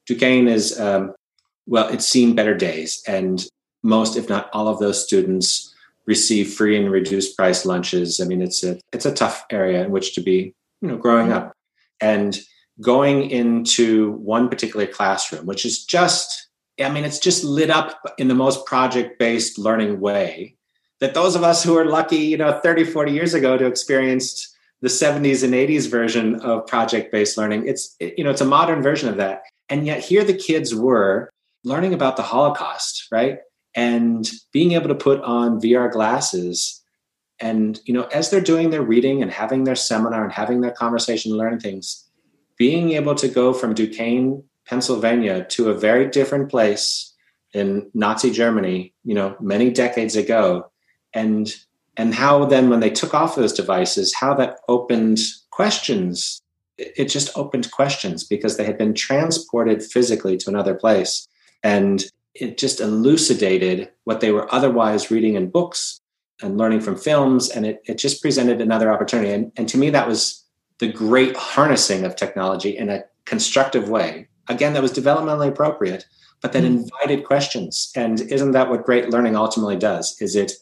Duquesne 0.05 0.47
is, 0.47 0.79
um, 0.79 1.13
well, 1.65 1.87
it's 1.87 2.05
seen 2.05 2.35
better 2.35 2.55
days. 2.55 3.01
And 3.07 3.45
most, 3.83 4.17
if 4.17 4.29
not 4.29 4.49
all 4.53 4.67
of 4.67 4.79
those 4.79 5.03
students 5.03 5.73
receive 6.05 6.53
free 6.53 6.77
and 6.77 6.91
reduced 6.91 7.37
price 7.37 7.65
lunches. 7.65 8.19
I 8.19 8.25
mean, 8.25 8.41
it's 8.41 8.63
a, 8.63 8.79
it's 8.91 9.05
a 9.05 9.13
tough 9.13 9.45
area 9.51 9.83
in 9.83 9.91
which 9.91 10.15
to 10.15 10.21
be, 10.21 10.53
you 10.81 10.87
know, 10.87 10.97
growing 10.97 11.31
up. 11.31 11.53
And 12.01 12.39
going 12.81 13.29
into 13.29 14.11
one 14.13 14.49
particular 14.49 14.87
classroom, 14.87 15.45
which 15.45 15.65
is 15.65 15.83
just 15.85 16.49
I 16.81 16.89
mean, 16.89 17.03
it's 17.03 17.19
just 17.19 17.43
lit 17.43 17.69
up 17.69 17.99
in 18.17 18.27
the 18.27 18.35
most 18.35 18.65
project 18.65 19.19
based 19.19 19.57
learning 19.57 19.99
way 19.99 20.55
that 20.99 21.13
those 21.13 21.35
of 21.35 21.43
us 21.43 21.63
who 21.63 21.77
are 21.77 21.85
lucky, 21.85 22.17
you 22.17 22.37
know, 22.37 22.59
30, 22.59 22.85
40 22.85 23.11
years 23.11 23.33
ago 23.33 23.57
to 23.57 23.65
experienced 23.65 24.55
the 24.81 24.87
70s 24.87 25.43
and 25.43 25.53
80s 25.53 25.89
version 25.89 26.35
of 26.41 26.65
project 26.67 27.11
based 27.11 27.37
learning, 27.37 27.67
it's, 27.67 27.95
you 27.99 28.23
know, 28.23 28.29
it's 28.29 28.41
a 28.41 28.45
modern 28.45 28.81
version 28.81 29.09
of 29.09 29.17
that. 29.17 29.43
And 29.69 29.85
yet 29.85 29.99
here 29.99 30.23
the 30.23 30.33
kids 30.33 30.73
were 30.73 31.29
learning 31.63 31.93
about 31.93 32.15
the 32.17 32.23
Holocaust, 32.23 33.07
right? 33.11 33.39
And 33.75 34.29
being 34.51 34.71
able 34.71 34.87
to 34.87 34.95
put 34.95 35.21
on 35.21 35.61
VR 35.61 35.91
glasses 35.91 36.81
and, 37.39 37.79
you 37.85 37.93
know, 37.93 38.03
as 38.05 38.29
they're 38.29 38.41
doing 38.41 38.69
their 38.69 38.81
reading 38.81 39.21
and 39.21 39.31
having 39.31 39.63
their 39.63 39.75
seminar 39.75 40.23
and 40.23 40.33
having 40.33 40.61
their 40.61 40.71
conversation, 40.71 41.37
learning 41.37 41.59
things, 41.59 42.05
being 42.57 42.91
able 42.91 43.15
to 43.15 43.27
go 43.27 43.53
from 43.53 43.73
Duquesne 43.73 44.43
Pennsylvania 44.67 45.45
to 45.45 45.69
a 45.69 45.73
very 45.73 46.09
different 46.09 46.49
place 46.49 47.15
in 47.53 47.89
Nazi 47.93 48.29
Germany, 48.31 48.93
you 49.03 49.15
know, 49.15 49.35
many 49.39 49.71
decades 49.71 50.15
ago, 50.15 50.71
and 51.13 51.51
and 51.99 52.15
how 52.15 52.45
then 52.45 52.69
when 52.69 52.79
they 52.79 52.89
took 52.89 53.13
off 53.13 53.35
those 53.35 53.51
devices, 53.51 54.15
how 54.15 54.33
that 54.35 54.59
opened 54.69 55.19
questions. 55.51 56.41
It 56.77 57.09
just 57.09 57.37
opened 57.37 57.69
questions 57.71 58.23
because 58.23 58.55
they 58.55 58.63
had 58.63 58.77
been 58.77 58.93
transported 58.93 59.83
physically 59.83 60.37
to 60.37 60.49
another 60.49 60.73
place, 60.73 61.27
and 61.61 62.05
it 62.33 62.57
just 62.57 62.79
elucidated 62.79 63.89
what 64.05 64.21
they 64.21 64.31
were 64.31 64.47
otherwise 64.55 65.11
reading 65.11 65.35
in 65.35 65.49
books 65.49 65.99
and 66.41 66.57
learning 66.57 66.79
from 66.79 66.95
films, 66.95 67.49
and 67.49 67.65
it 67.65 67.81
it 67.85 67.97
just 67.97 68.21
presented 68.21 68.61
another 68.61 68.93
opportunity. 68.93 69.33
And, 69.33 69.51
and 69.57 69.67
to 69.67 69.77
me, 69.77 69.89
that 69.89 70.07
was 70.07 70.45
the 70.77 70.87
great 70.87 71.35
harnessing 71.35 72.05
of 72.05 72.15
technology 72.15 72.77
in 72.77 72.89
a 72.89 73.03
constructive 73.25 73.89
way 73.89 74.29
again 74.47 74.73
that 74.73 74.81
was 74.81 74.91
developmentally 74.91 75.49
appropriate 75.49 76.05
but 76.41 76.53
that 76.53 76.63
mm. 76.63 76.67
invited 76.67 77.23
questions 77.25 77.91
and 77.95 78.21
isn't 78.21 78.53
that 78.53 78.69
what 78.69 78.85
great 78.85 79.09
learning 79.09 79.35
ultimately 79.35 79.75
does 79.75 80.19
is 80.19 80.35
it 80.35 80.53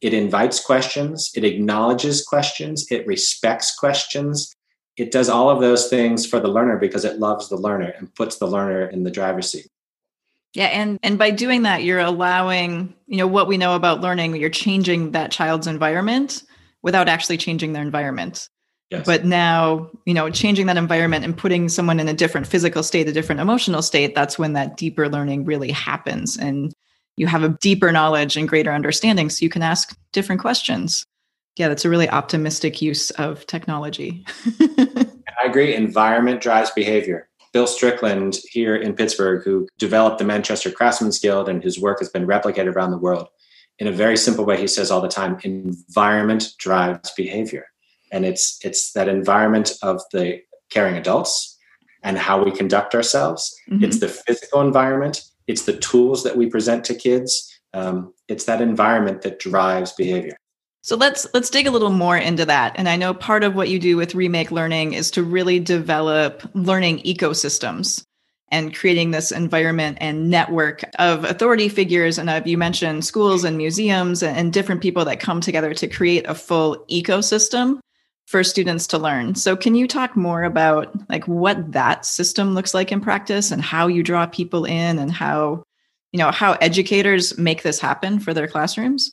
it 0.00 0.14
invites 0.14 0.60
questions 0.60 1.30
it 1.34 1.44
acknowledges 1.44 2.24
questions 2.24 2.86
it 2.90 3.06
respects 3.06 3.74
questions 3.74 4.54
it 4.96 5.10
does 5.10 5.28
all 5.28 5.50
of 5.50 5.60
those 5.60 5.88
things 5.88 6.24
for 6.24 6.38
the 6.38 6.48
learner 6.48 6.78
because 6.78 7.04
it 7.04 7.18
loves 7.18 7.48
the 7.48 7.56
learner 7.56 7.92
and 7.98 8.14
puts 8.14 8.36
the 8.36 8.46
learner 8.46 8.86
in 8.86 9.02
the 9.02 9.10
driver's 9.10 9.50
seat 9.50 9.68
yeah 10.54 10.66
and 10.66 10.98
and 11.02 11.18
by 11.18 11.30
doing 11.30 11.62
that 11.62 11.82
you're 11.82 11.98
allowing 12.00 12.94
you 13.06 13.16
know 13.16 13.26
what 13.26 13.48
we 13.48 13.56
know 13.56 13.74
about 13.74 14.00
learning 14.00 14.34
you're 14.36 14.50
changing 14.50 15.12
that 15.12 15.30
child's 15.30 15.66
environment 15.66 16.42
without 16.82 17.08
actually 17.08 17.36
changing 17.36 17.72
their 17.72 17.82
environment 17.82 18.48
Yes. 18.90 19.06
But 19.06 19.24
now, 19.24 19.90
you 20.04 20.14
know, 20.14 20.30
changing 20.30 20.66
that 20.66 20.76
environment 20.76 21.24
and 21.24 21.36
putting 21.36 21.68
someone 21.68 21.98
in 21.98 22.08
a 22.08 22.14
different 22.14 22.46
physical 22.46 22.82
state, 22.82 23.08
a 23.08 23.12
different 23.12 23.40
emotional 23.40 23.82
state, 23.82 24.14
that's 24.14 24.38
when 24.38 24.52
that 24.52 24.76
deeper 24.76 25.08
learning 25.08 25.44
really 25.44 25.70
happens. 25.70 26.36
And 26.36 26.72
you 27.16 27.26
have 27.26 27.44
a 27.44 27.50
deeper 27.60 27.92
knowledge 27.92 28.36
and 28.36 28.48
greater 28.48 28.72
understanding. 28.72 29.30
So 29.30 29.44
you 29.44 29.48
can 29.48 29.62
ask 29.62 29.96
different 30.12 30.40
questions. 30.40 31.04
Yeah, 31.56 31.68
that's 31.68 31.84
a 31.84 31.90
really 31.90 32.08
optimistic 32.08 32.82
use 32.82 33.10
of 33.12 33.46
technology. 33.46 34.24
I 34.60 35.46
agree. 35.46 35.74
Environment 35.74 36.40
drives 36.40 36.70
behavior. 36.70 37.28
Bill 37.52 37.66
Strickland 37.68 38.38
here 38.50 38.74
in 38.74 38.94
Pittsburgh, 38.94 39.44
who 39.44 39.68
developed 39.78 40.18
the 40.18 40.24
Manchester 40.24 40.72
Craftsmen's 40.72 41.20
Guild 41.20 41.48
and 41.48 41.62
whose 41.62 41.78
work 41.78 42.00
has 42.00 42.08
been 42.08 42.26
replicated 42.26 42.74
around 42.74 42.90
the 42.90 42.98
world, 42.98 43.28
in 43.78 43.86
a 43.86 43.92
very 43.92 44.16
simple 44.16 44.44
way, 44.44 44.60
he 44.60 44.66
says 44.66 44.90
all 44.90 45.00
the 45.00 45.08
time 45.08 45.38
environment 45.44 46.52
drives 46.58 47.12
behavior 47.12 47.66
and 48.14 48.24
it's 48.24 48.58
it's 48.62 48.92
that 48.92 49.08
environment 49.08 49.72
of 49.82 50.00
the 50.12 50.40
caring 50.70 50.96
adults 50.96 51.58
and 52.02 52.16
how 52.16 52.42
we 52.42 52.50
conduct 52.50 52.94
ourselves 52.94 53.54
mm-hmm. 53.68 53.84
it's 53.84 54.00
the 54.00 54.08
physical 54.08 54.60
environment 54.60 55.24
it's 55.46 55.64
the 55.64 55.76
tools 55.76 56.24
that 56.24 56.36
we 56.36 56.46
present 56.46 56.84
to 56.84 56.94
kids. 56.94 57.50
Um, 57.72 58.14
it's 58.28 58.44
that 58.44 58.60
environment 58.60 59.22
that 59.22 59.38
drives 59.38 59.92
behavior. 59.92 60.36
So 60.82 60.96
let's 60.96 61.26
let's 61.32 61.48
dig 61.48 61.66
a 61.66 61.70
little 61.70 61.90
more 61.90 62.16
into 62.16 62.44
that. 62.44 62.74
And 62.76 62.88
i 62.88 62.96
know 62.96 63.14
part 63.14 63.42
of 63.42 63.54
what 63.54 63.70
you 63.70 63.78
do 63.78 63.96
with 63.96 64.14
remake 64.14 64.50
learning 64.50 64.92
is 64.92 65.10
to 65.12 65.22
really 65.22 65.58
develop 65.58 66.42
learning 66.54 66.98
ecosystems 67.00 68.04
and 68.48 68.74
creating 68.74 69.10
this 69.10 69.32
environment 69.32 69.98
and 70.00 70.30
network 70.30 70.82
of 70.98 71.24
authority 71.24 71.68
figures 71.68 72.18
and 72.18 72.28
of 72.28 72.46
you 72.46 72.58
mentioned 72.58 73.04
schools 73.04 73.44
and 73.44 73.56
museums 73.56 74.22
and 74.22 74.52
different 74.52 74.82
people 74.82 75.04
that 75.06 75.18
come 75.18 75.40
together 75.40 75.74
to 75.74 75.88
create 75.88 76.26
a 76.28 76.34
full 76.34 76.84
ecosystem 76.90 77.80
for 78.26 78.42
students 78.42 78.86
to 78.88 78.98
learn. 78.98 79.34
So 79.34 79.56
can 79.56 79.74
you 79.74 79.86
talk 79.86 80.16
more 80.16 80.44
about 80.44 80.94
like 81.10 81.26
what 81.28 81.72
that 81.72 82.06
system 82.06 82.54
looks 82.54 82.74
like 82.74 82.90
in 82.90 83.00
practice 83.00 83.50
and 83.50 83.60
how 83.62 83.86
you 83.86 84.02
draw 84.02 84.26
people 84.26 84.64
in 84.64 84.98
and 84.98 85.12
how 85.12 85.62
you 86.12 86.18
know 86.18 86.30
how 86.30 86.52
educators 86.54 87.36
make 87.36 87.62
this 87.62 87.80
happen 87.80 88.18
for 88.18 88.32
their 88.32 88.48
classrooms? 88.48 89.12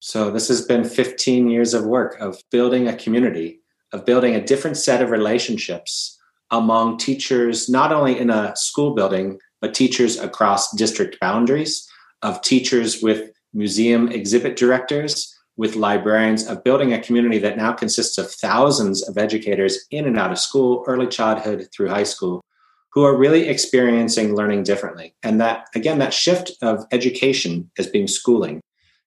So 0.00 0.30
this 0.30 0.48
has 0.48 0.62
been 0.62 0.84
15 0.84 1.48
years 1.48 1.72
of 1.72 1.86
work 1.86 2.20
of 2.20 2.42
building 2.50 2.88
a 2.88 2.96
community, 2.96 3.60
of 3.92 4.04
building 4.04 4.34
a 4.34 4.44
different 4.44 4.76
set 4.76 5.00
of 5.00 5.10
relationships 5.10 6.18
among 6.50 6.98
teachers 6.98 7.68
not 7.68 7.92
only 7.92 8.18
in 8.18 8.28
a 8.28 8.54
school 8.56 8.94
building 8.94 9.38
but 9.62 9.72
teachers 9.72 10.18
across 10.18 10.70
district 10.76 11.18
boundaries, 11.20 11.88
of 12.20 12.42
teachers 12.42 13.02
with 13.02 13.30
museum 13.54 14.08
exhibit 14.08 14.56
directors, 14.56 15.33
with 15.56 15.76
librarians 15.76 16.46
of 16.48 16.64
building 16.64 16.92
a 16.92 17.00
community 17.00 17.38
that 17.38 17.56
now 17.56 17.72
consists 17.72 18.18
of 18.18 18.30
thousands 18.30 19.08
of 19.08 19.16
educators 19.16 19.86
in 19.90 20.06
and 20.06 20.18
out 20.18 20.32
of 20.32 20.38
school, 20.38 20.84
early 20.86 21.06
childhood 21.06 21.68
through 21.72 21.88
high 21.88 22.02
school, 22.02 22.40
who 22.92 23.04
are 23.04 23.16
really 23.16 23.48
experiencing 23.48 24.34
learning 24.34 24.62
differently. 24.62 25.14
And 25.22 25.40
that, 25.40 25.66
again, 25.74 25.98
that 25.98 26.14
shift 26.14 26.52
of 26.62 26.84
education 26.92 27.70
as 27.78 27.86
being 27.86 28.08
schooling 28.08 28.60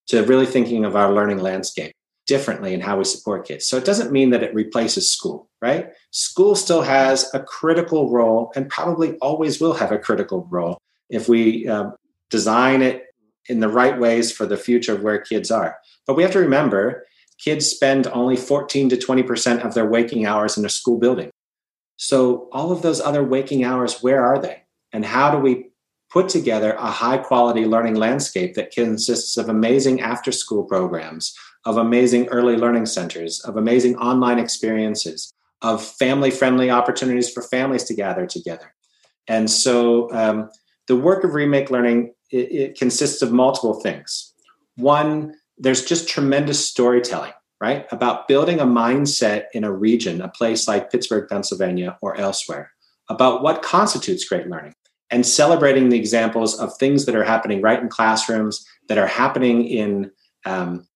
to 0.07 0.23
really 0.23 0.45
thinking 0.45 0.85
of 0.85 0.95
our 0.95 1.13
learning 1.13 1.39
landscape 1.39 1.93
differently 2.27 2.73
and 2.73 2.83
how 2.83 2.97
we 2.97 3.05
support 3.05 3.47
kids. 3.47 3.65
So 3.65 3.77
it 3.77 3.85
doesn't 3.85 4.11
mean 4.11 4.29
that 4.31 4.43
it 4.43 4.53
replaces 4.53 5.11
school, 5.11 5.49
right? 5.61 5.91
School 6.11 6.55
still 6.55 6.81
has 6.81 7.33
a 7.33 7.39
critical 7.39 8.11
role 8.11 8.51
and 8.55 8.69
probably 8.69 9.17
always 9.17 9.61
will 9.61 9.73
have 9.73 9.91
a 9.91 9.97
critical 9.97 10.45
role 10.49 10.77
if 11.09 11.29
we 11.29 11.67
uh, 11.67 11.91
design 12.29 12.81
it 12.81 13.05
in 13.47 13.61
the 13.61 13.69
right 13.69 13.97
ways 13.97 14.31
for 14.31 14.45
the 14.45 14.57
future 14.57 14.93
of 14.93 15.03
where 15.03 15.19
kids 15.19 15.49
are. 15.49 15.77
But 16.07 16.15
we 16.15 16.23
have 16.23 16.31
to 16.31 16.39
remember 16.39 17.05
kids 17.37 17.67
spend 17.67 18.07
only 18.07 18.35
14 18.35 18.89
to 18.89 18.97
20% 18.97 19.63
of 19.63 19.73
their 19.73 19.85
waking 19.85 20.25
hours 20.25 20.57
in 20.57 20.65
a 20.65 20.69
school 20.69 20.97
building. 20.97 21.29
So, 21.97 22.47
all 22.51 22.71
of 22.71 22.81
those 22.81 23.01
other 23.01 23.23
waking 23.23 23.63
hours, 23.63 24.01
where 24.01 24.23
are 24.23 24.39
they? 24.39 24.63
And 24.93 25.05
how 25.05 25.31
do 25.31 25.37
we 25.37 25.69
put 26.11 26.29
together 26.29 26.73
a 26.73 26.91
high 26.91 27.17
quality 27.17 27.65
learning 27.65 27.95
landscape 27.95 28.53
that 28.53 28.71
consists 28.71 29.35
of 29.35 29.49
amazing 29.49 29.99
after 29.99 30.31
school 30.31 30.63
programs, 30.63 31.35
of 31.65 31.77
amazing 31.77 32.27
early 32.27 32.55
learning 32.55 32.85
centers, 32.85 33.41
of 33.41 33.57
amazing 33.57 33.97
online 33.97 34.39
experiences, 34.39 35.33
of 35.61 35.83
family 35.83 36.31
friendly 36.31 36.69
opportunities 36.69 37.31
for 37.31 37.41
families 37.41 37.83
to 37.85 37.95
gather 37.95 38.25
together? 38.27 38.73
And 39.27 39.49
so, 39.49 40.11
um, 40.11 40.49
the 40.87 40.95
work 40.95 41.23
of 41.23 41.33
Remake 41.33 41.71
Learning 41.71 42.13
it, 42.31 42.51
it 42.51 42.79
consists 42.79 43.21
of 43.21 43.31
multiple 43.31 43.81
things. 43.81 44.33
One, 44.75 45.33
there's 45.57 45.85
just 45.85 46.07
tremendous 46.07 46.65
storytelling, 46.65 47.33
right? 47.59 47.85
About 47.91 48.27
building 48.27 48.59
a 48.59 48.65
mindset 48.65 49.45
in 49.53 49.63
a 49.63 49.71
region, 49.71 50.21
a 50.21 50.29
place 50.29 50.67
like 50.67 50.91
Pittsburgh, 50.91 51.27
Pennsylvania, 51.29 51.97
or 52.01 52.15
elsewhere, 52.17 52.71
about 53.09 53.41
what 53.41 53.61
constitutes 53.61 54.27
great 54.27 54.47
learning 54.47 54.75
and 55.09 55.25
celebrating 55.25 55.89
the 55.89 55.97
examples 55.97 56.59
of 56.59 56.75
things 56.77 57.05
that 57.05 57.15
are 57.15 57.23
happening 57.23 57.61
right 57.61 57.81
in 57.81 57.89
classrooms, 57.89 58.65
that 58.87 58.97
are 58.97 59.07
happening 59.07 59.65
in 59.65 60.11
um, 60.45 60.87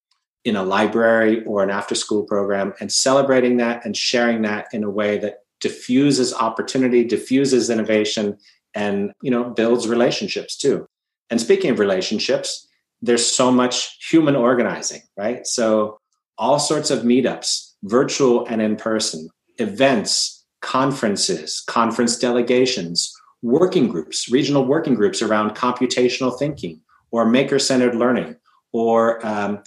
in 0.44 0.56
a 0.56 0.64
library 0.64 1.44
or 1.46 1.64
an 1.64 1.70
after 1.70 1.94
school 1.94 2.24
program 2.24 2.74
and 2.80 2.92
celebrating 2.92 3.58
that 3.58 3.86
and 3.86 3.96
sharing 3.96 4.42
that 4.42 4.68
in 4.74 4.84
a 4.84 4.90
way 4.90 5.20
that 5.20 5.40
diffuses 5.60 6.34
opportunity, 6.34 7.04
diffuses 7.04 7.70
innovation, 7.70 8.38
and 8.74 9.12
you 9.22 9.32
know 9.32 9.50
builds 9.50 9.88
relationships 9.88 10.58
too. 10.58 10.88
And 11.30 11.40
speaking 11.40 11.72
of 11.72 11.80
relationships, 11.80 12.68
there's 13.02 13.26
so 13.26 13.52
much 13.52 13.98
human 14.10 14.36
organizing, 14.36 15.02
right? 15.18 15.46
So 15.48 15.98
all 16.38 16.60
sorts 16.60 16.92
of 16.92 17.00
meetups, 17.00 17.74
virtual 17.84 18.46
and 18.46 18.62
in 18.62 18.76
person, 18.76 19.30
events, 19.58 20.46
conferences, 20.62 21.64
conference 21.68 22.18
delegations, 22.18 23.14
working 23.42 23.88
groups, 23.88 24.32
regional 24.32 24.66
working 24.66 24.94
groups 24.96 25.22
around 25.22 25.56
computational 25.56 26.38
thinking 26.38 26.82
or 27.12 27.26
maker 27.26 27.60
centered 27.60 27.96
learning 27.96 28.36
or 28.72 29.26
um, 29.26 29.64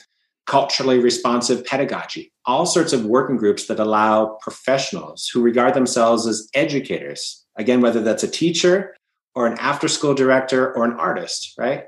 culturally 0.47 0.99
responsive 0.99 1.64
pedagogy, 1.64 2.33
all 2.45 2.67
sorts 2.67 2.93
of 2.93 3.05
working 3.05 3.37
groups 3.37 3.67
that 3.67 3.81
allow 3.81 4.38
professionals 4.41 5.29
who 5.33 5.43
regard 5.43 5.75
themselves 5.75 6.26
as 6.26 6.49
educators, 6.55 7.45
again, 7.57 7.81
whether 7.81 8.00
that's 8.00 8.23
a 8.23 8.29
teacher 8.29 8.95
or 9.35 9.47
an 9.47 9.59
after 9.59 9.88
school 9.88 10.14
director 10.14 10.73
or 10.76 10.85
an 10.85 10.93
artist, 10.93 11.55
right? 11.59 11.85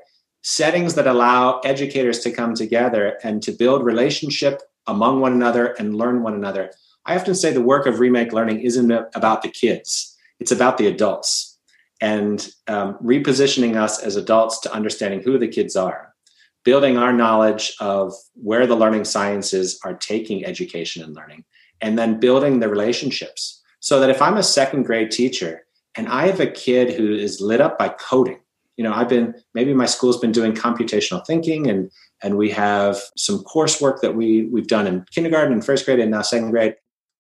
Settings 0.49 0.95
that 0.95 1.09
allow 1.09 1.59
educators 1.65 2.21
to 2.21 2.31
come 2.31 2.55
together 2.55 3.19
and 3.25 3.43
to 3.43 3.51
build 3.51 3.85
relationship 3.85 4.63
among 4.87 5.19
one 5.19 5.33
another 5.33 5.75
and 5.81 5.97
learn 5.97 6.23
one 6.23 6.35
another. 6.35 6.71
I 7.05 7.17
often 7.17 7.35
say 7.35 7.53
the 7.53 7.61
work 7.61 7.85
of 7.85 7.99
Remake 7.99 8.33
Learning 8.33 8.61
isn't 8.61 8.93
about 8.93 9.43
the 9.43 9.49
kids, 9.49 10.17
it's 10.39 10.53
about 10.53 10.79
the 10.79 10.87
adults 10.87 11.59
and 12.01 12.49
um, 12.69 12.97
repositioning 13.03 13.75
us 13.75 14.01
as 14.01 14.15
adults 14.15 14.61
to 14.61 14.73
understanding 14.73 15.21
who 15.21 15.37
the 15.37 15.49
kids 15.49 15.75
are 15.75 16.15
building 16.63 16.97
our 16.97 17.13
knowledge 17.13 17.75
of 17.81 18.13
where 18.35 18.69
the 18.69 18.77
learning 18.77 19.05
sciences 19.05 19.81
are 19.85 19.95
taking 19.95 20.47
education 20.47 21.03
and 21.03 21.17
learning, 21.17 21.45
and 21.81 21.99
then 21.99 22.21
building 22.21 22.61
the 22.61 22.69
relationships. 22.69 23.63
So 23.81 23.99
that 23.99 24.11
if 24.11 24.23
I'm 24.23 24.37
a 24.37 24.45
second 24.45 24.85
grade 24.85 25.11
teacher 25.11 25.67
and 25.97 26.09
I 26.09 26.29
have 26.29 26.39
a 26.39 26.47
kid 26.47 26.95
who 26.95 27.13
is 27.13 27.41
lit 27.41 27.61
up 27.61 27.79
by 27.79 27.89
coding, 27.89 28.39
you 28.77 28.85
know, 28.85 28.93
I've 28.93 29.09
been 29.09 29.35
maybe 29.55 29.75
my 29.75 29.87
school's 29.87 30.19
been 30.19 30.33
doing 30.33 30.53
computational 30.53 31.27
thinking 31.27 31.69
and 31.69 31.91
and 32.23 32.37
we 32.37 32.51
have 32.51 33.01
some 33.17 33.43
coursework 33.45 34.01
that 34.01 34.15
we 34.15 34.49
we've 34.53 34.69
done 34.69 34.87
in 34.87 35.05
kindergarten 35.11 35.53
and 35.53 35.65
first 35.65 35.85
grade 35.85 36.01
and 36.01 36.11
now 36.11 36.23
second 36.23 36.51
grade. 36.51 36.77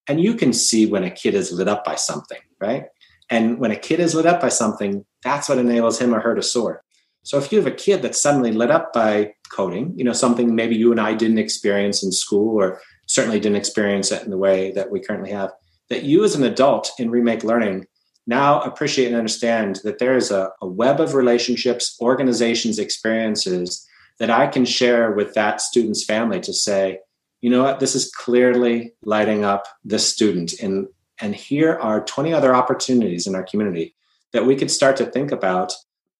And 0.08 0.20
you 0.20 0.34
can 0.34 0.52
see 0.52 0.86
when 0.86 1.04
a 1.04 1.10
kid 1.10 1.34
is 1.34 1.50
lit 1.52 1.68
up 1.68 1.84
by 1.84 1.96
something, 1.96 2.38
right? 2.60 2.84
And 3.28 3.58
when 3.58 3.72
a 3.72 3.76
kid 3.76 3.98
is 3.98 4.14
lit 4.14 4.26
up 4.26 4.40
by 4.40 4.50
something, 4.50 5.04
that's 5.22 5.48
what 5.48 5.58
enables 5.58 5.98
him 5.98 6.14
or 6.14 6.20
her 6.20 6.34
to 6.34 6.42
soar. 6.42 6.84
So 7.24 7.38
if 7.38 7.50
you 7.50 7.58
have 7.58 7.66
a 7.66 7.72
kid 7.72 8.02
that's 8.02 8.20
suddenly 8.20 8.52
lit 8.52 8.70
up 8.70 8.92
by 8.92 9.34
coding, 9.50 9.92
you 9.96 10.04
know, 10.04 10.12
something 10.12 10.54
maybe 10.54 10.76
you 10.76 10.92
and 10.92 11.00
I 11.00 11.14
didn't 11.14 11.38
experience 11.38 12.04
in 12.04 12.12
school 12.12 12.56
or 12.56 12.80
certainly 13.06 13.40
didn't 13.40 13.56
experience 13.56 14.12
it 14.12 14.22
in 14.22 14.30
the 14.30 14.38
way 14.38 14.70
that 14.72 14.92
we 14.92 15.00
currently 15.00 15.32
have, 15.32 15.50
that 15.88 16.04
you 16.04 16.22
as 16.22 16.36
an 16.36 16.44
adult 16.44 16.92
in 17.00 17.10
remake 17.10 17.42
learning 17.42 17.86
now 18.26 18.60
appreciate 18.62 19.06
and 19.06 19.16
understand 19.16 19.80
that 19.84 19.98
there 19.98 20.16
is 20.16 20.30
a, 20.30 20.50
a 20.60 20.66
web 20.66 21.00
of 21.00 21.14
relationships, 21.14 21.96
organizations, 22.00 22.78
experiences 22.78 23.86
that 24.18 24.30
I 24.30 24.46
can 24.46 24.64
share 24.64 25.12
with 25.12 25.34
that 25.34 25.60
student's 25.60 26.04
family 26.04 26.40
to 26.40 26.52
say, 26.52 27.00
you 27.40 27.50
know 27.50 27.62
what, 27.62 27.80
this 27.80 27.94
is 27.94 28.10
clearly 28.10 28.92
lighting 29.02 29.44
up 29.44 29.66
this 29.84 30.10
student. 30.10 30.54
And, 30.60 30.88
and 31.20 31.34
here 31.34 31.74
are 31.74 32.04
20 32.04 32.32
other 32.32 32.54
opportunities 32.54 33.26
in 33.26 33.34
our 33.34 33.44
community 33.44 33.94
that 34.32 34.46
we 34.46 34.56
could 34.56 34.70
start 34.70 34.96
to 34.96 35.06
think 35.06 35.30
about 35.30 35.72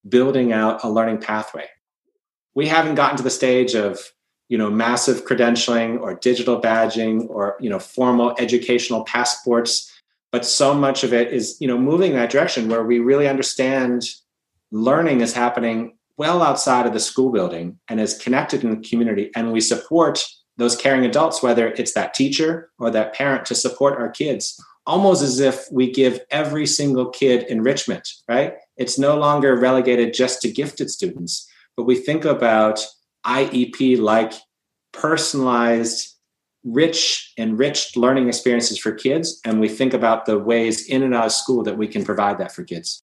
building 0.08 0.52
out 0.52 0.84
a 0.84 0.90
learning 0.90 1.18
pathway. 1.18 1.66
We 2.54 2.68
haven't 2.68 2.94
gotten 2.94 3.16
to 3.16 3.22
the 3.22 3.30
stage 3.30 3.74
of 3.74 3.98
you 4.48 4.56
know 4.56 4.70
massive 4.70 5.26
credentialing 5.26 6.00
or 6.00 6.14
digital 6.14 6.60
badging 6.60 7.28
or 7.28 7.56
you 7.60 7.68
know 7.68 7.80
formal 7.80 8.34
educational 8.38 9.04
passports 9.04 9.92
but 10.36 10.44
so 10.44 10.74
much 10.74 11.02
of 11.02 11.14
it 11.14 11.32
is 11.32 11.56
you 11.60 11.66
know 11.66 11.78
moving 11.78 12.10
in 12.10 12.18
that 12.18 12.28
direction 12.28 12.68
where 12.68 12.84
we 12.84 12.98
really 12.98 13.26
understand 13.26 14.04
learning 14.70 15.22
is 15.22 15.32
happening 15.32 15.96
well 16.18 16.42
outside 16.42 16.84
of 16.84 16.92
the 16.92 17.00
school 17.00 17.32
building 17.32 17.78
and 17.88 17.98
is 17.98 18.18
connected 18.18 18.62
in 18.62 18.68
the 18.68 18.86
community. 18.86 19.30
And 19.34 19.50
we 19.50 19.62
support 19.62 20.26
those 20.58 20.76
caring 20.76 21.06
adults 21.06 21.42
whether 21.42 21.68
it's 21.68 21.94
that 21.94 22.12
teacher 22.12 22.70
or 22.78 22.90
that 22.90 23.14
parent 23.14 23.46
to 23.46 23.54
support 23.54 23.98
our 23.98 24.10
kids 24.10 24.62
almost 24.84 25.22
as 25.22 25.40
if 25.40 25.64
we 25.72 25.90
give 25.90 26.20
every 26.30 26.66
single 26.66 27.08
kid 27.08 27.44
enrichment 27.44 28.06
right? 28.28 28.56
It's 28.76 28.98
no 28.98 29.16
longer 29.16 29.56
relegated 29.56 30.12
just 30.12 30.42
to 30.42 30.52
gifted 30.52 30.90
students, 30.90 31.48
but 31.78 31.84
we 31.84 31.96
think 31.96 32.26
about 32.26 32.86
IEP 33.24 33.98
like 33.98 34.34
personalized, 34.92 36.14
rich, 36.66 37.32
enriched 37.38 37.96
learning 37.96 38.28
experiences 38.28 38.78
for 38.78 38.92
kids. 38.92 39.40
And 39.44 39.60
we 39.60 39.68
think 39.68 39.94
about 39.94 40.26
the 40.26 40.38
ways 40.38 40.86
in 40.86 41.02
and 41.02 41.14
out 41.14 41.26
of 41.26 41.32
school 41.32 41.62
that 41.62 41.78
we 41.78 41.86
can 41.86 42.04
provide 42.04 42.38
that 42.38 42.52
for 42.52 42.64
kids. 42.64 43.02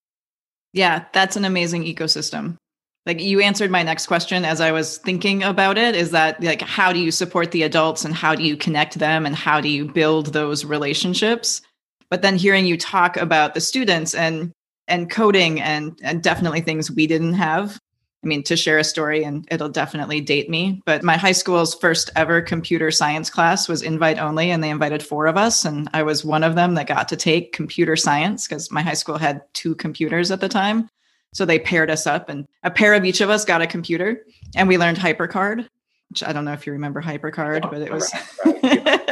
Yeah, 0.74 1.06
that's 1.14 1.36
an 1.36 1.46
amazing 1.46 1.86
ecosystem. 1.86 2.58
Like 3.06 3.20
you 3.20 3.42
answered 3.42 3.72
my 3.72 3.84
next 3.84 4.08
question 4.08 4.46
as 4.46 4.62
I 4.62 4.72
was 4.72 4.98
thinking 4.98 5.44
about 5.44 5.78
it 5.78 5.96
is 5.96 6.12
that 6.12 6.42
like 6.42 6.62
how 6.62 6.94
do 6.94 7.00
you 7.00 7.12
support 7.12 7.52
the 7.52 7.64
adults 7.64 8.06
and 8.06 8.14
how 8.14 8.34
do 8.34 8.44
you 8.44 8.56
connect 8.56 9.00
them 9.00 9.26
and 9.26 9.36
how 9.36 9.60
do 9.60 9.68
you 9.68 9.86
build 9.86 10.28
those 10.28 10.64
relationships? 10.64 11.62
But 12.10 12.22
then 12.22 12.38
hearing 12.38 12.66
you 12.66 12.78
talk 12.78 13.18
about 13.18 13.54
the 13.54 13.62
students 13.62 14.14
and 14.14 14.52
and 14.88 15.10
coding 15.10 15.62
and, 15.62 15.98
and 16.04 16.22
definitely 16.22 16.62
things 16.62 16.92
we 16.92 17.08
didn't 17.08 17.34
have. 17.34 17.80
I 18.24 18.28
mean, 18.28 18.44
to 18.44 18.56
share 18.56 18.78
a 18.78 18.84
story, 18.84 19.24
and 19.24 19.48
it'll 19.52 19.70
definitely 19.70 20.22
date 20.22 20.50
me, 20.50 20.82
but 20.86 21.04
my 21.04 21.18
high 21.18 21.34
school's 21.34 21.76
first 21.76 22.10
ever 22.16 22.42
computer 22.42 22.90
science 22.90 23.30
class 23.30 23.68
was 23.68 23.82
invite 23.82 24.18
only, 24.18 24.50
and 24.50 24.64
they 24.64 24.70
invited 24.70 25.04
four 25.04 25.28
of 25.28 25.36
us. 25.36 25.66
And 25.66 25.90
I 25.94 26.04
was 26.04 26.24
one 26.24 26.44
of 26.44 26.56
them 26.56 26.76
that 26.76 26.88
got 26.88 27.10
to 27.10 27.18
take 27.18 27.52
computer 27.52 27.96
science 27.96 28.48
because 28.48 28.72
my 28.72 28.82
high 28.82 28.94
school 28.94 29.18
had 29.18 29.42
two 29.54 29.76
computers 29.76 30.32
at 30.32 30.40
the 30.40 30.50
time. 30.50 30.90
So 31.34 31.46
they 31.46 31.60
paired 31.60 31.92
us 31.92 32.08
up, 32.08 32.30
and 32.30 32.48
a 32.64 32.72
pair 32.72 32.94
of 32.94 33.04
each 33.04 33.20
of 33.20 33.30
us 33.30 33.44
got 33.44 33.62
a 33.62 33.68
computer, 33.68 34.24
and 34.56 34.68
we 34.68 34.78
learned 34.78 34.98
HyperCard 34.98 35.68
which 36.14 36.22
I 36.22 36.32
don't 36.32 36.46
know 36.46 36.54
if 36.54 36.68
you 36.68 36.74
remember 36.74 37.02
HyperCard, 37.02 37.72
but 37.72 37.82
it 37.82 37.92
was 37.92 38.14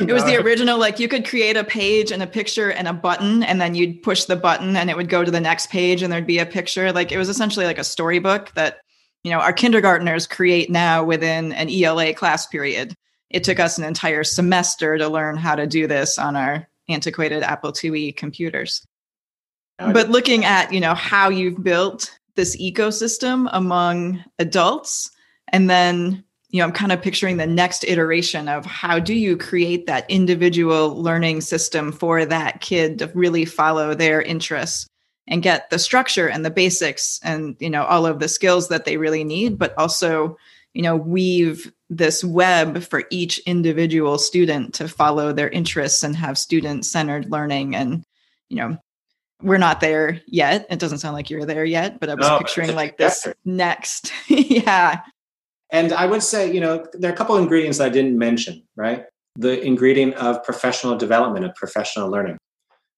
it 0.00 0.12
was 0.12 0.24
the 0.24 0.36
original. 0.36 0.78
Like 0.78 0.98
you 0.98 1.08
could 1.08 1.26
create 1.26 1.56
a 1.56 1.64
page 1.64 2.10
and 2.10 2.22
a 2.22 2.26
picture 2.26 2.70
and 2.70 2.88
a 2.88 2.92
button, 2.92 3.42
and 3.42 3.60
then 3.60 3.74
you'd 3.74 4.02
push 4.02 4.24
the 4.24 4.36
button 4.36 4.76
and 4.76 4.90
it 4.90 4.96
would 4.96 5.08
go 5.08 5.24
to 5.24 5.30
the 5.30 5.40
next 5.40 5.70
page 5.70 6.02
and 6.02 6.12
there'd 6.12 6.26
be 6.26 6.38
a 6.38 6.46
picture. 6.46 6.92
Like 6.92 7.12
it 7.12 7.18
was 7.18 7.28
essentially 7.28 7.66
like 7.66 7.78
a 7.78 7.84
storybook 7.84 8.52
that 8.52 8.80
you 9.24 9.30
know 9.30 9.38
our 9.38 9.52
kindergartners 9.52 10.26
create 10.26 10.70
now 10.70 11.04
within 11.04 11.52
an 11.52 11.68
ELA 11.70 12.14
class 12.14 12.46
period. 12.46 12.94
It 13.30 13.44
took 13.44 13.58
us 13.58 13.78
an 13.78 13.84
entire 13.84 14.24
semester 14.24 14.98
to 14.98 15.08
learn 15.08 15.36
how 15.36 15.56
to 15.56 15.66
do 15.66 15.86
this 15.86 16.18
on 16.18 16.36
our 16.36 16.68
antiquated 16.88 17.42
Apple 17.42 17.72
IIe 17.72 18.16
computers. 18.16 18.86
But 19.78 20.10
looking 20.10 20.44
at 20.44 20.72
you 20.72 20.80
know 20.80 20.94
how 20.94 21.28
you've 21.28 21.62
built 21.62 22.10
this 22.36 22.56
ecosystem 22.60 23.48
among 23.52 24.22
adults 24.38 25.10
and 25.48 25.70
then 25.70 26.24
you 26.50 26.58
know 26.60 26.64
i'm 26.64 26.72
kind 26.72 26.92
of 26.92 27.02
picturing 27.02 27.36
the 27.36 27.46
next 27.46 27.84
iteration 27.84 28.48
of 28.48 28.64
how 28.64 28.98
do 28.98 29.14
you 29.14 29.36
create 29.36 29.86
that 29.86 30.08
individual 30.10 31.00
learning 31.00 31.40
system 31.40 31.92
for 31.92 32.24
that 32.24 32.60
kid 32.60 32.98
to 32.98 33.10
really 33.14 33.44
follow 33.44 33.94
their 33.94 34.22
interests 34.22 34.86
and 35.28 35.42
get 35.42 35.68
the 35.70 35.78
structure 35.78 36.28
and 36.28 36.44
the 36.44 36.50
basics 36.50 37.18
and 37.22 37.56
you 37.58 37.70
know 37.70 37.84
all 37.84 38.06
of 38.06 38.20
the 38.20 38.28
skills 38.28 38.68
that 38.68 38.84
they 38.84 38.96
really 38.96 39.24
need 39.24 39.58
but 39.58 39.76
also 39.78 40.36
you 40.72 40.82
know 40.82 40.94
weave 40.94 41.72
this 41.88 42.24
web 42.24 42.82
for 42.82 43.04
each 43.10 43.38
individual 43.40 44.18
student 44.18 44.74
to 44.74 44.88
follow 44.88 45.32
their 45.32 45.48
interests 45.48 46.02
and 46.02 46.16
have 46.16 46.36
student 46.36 46.84
centered 46.84 47.30
learning. 47.30 47.76
And 47.76 48.04
you 48.48 48.56
know 48.56 48.76
we're 49.42 49.58
not 49.58 49.80
there 49.80 50.20
yet. 50.26 50.66
It 50.70 50.78
doesn't 50.78 50.98
sound 50.98 51.14
like 51.14 51.30
you're 51.30 51.44
there 51.44 51.64
yet 51.64 52.00
but 52.00 52.08
i 52.08 52.14
was 52.14 52.26
no, 52.26 52.38
picturing 52.38 52.74
like 52.74 52.96
this 52.98 53.26
next 53.44 54.12
yeah 54.28 55.00
and 55.70 55.92
I 55.92 56.06
would 56.06 56.22
say, 56.22 56.52
you 56.52 56.60
know, 56.60 56.86
there 56.92 57.10
are 57.10 57.14
a 57.14 57.16
couple 57.16 57.36
of 57.36 57.42
ingredients 57.42 57.80
I 57.80 57.88
didn't 57.88 58.18
mention, 58.18 58.62
right? 58.76 59.04
The 59.36 59.60
ingredient 59.62 60.14
of 60.14 60.42
professional 60.44 60.96
development, 60.96 61.44
of 61.44 61.54
professional 61.54 62.08
learning. 62.08 62.38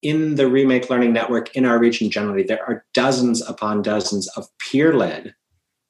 In 0.03 0.37
the 0.37 0.47
Remake 0.47 0.91
Learning 0.91 1.13
Network, 1.13 1.57
in 1.57 1.65
our 1.65 1.79
region 1.79 2.11
generally, 2.11 2.45
there 2.45 2.65
are 2.69 2.85
dozens 2.95 3.43
upon 3.43 3.83
dozens 3.83 4.29
of 4.37 4.47
peer 4.59 4.95
led 4.95 5.35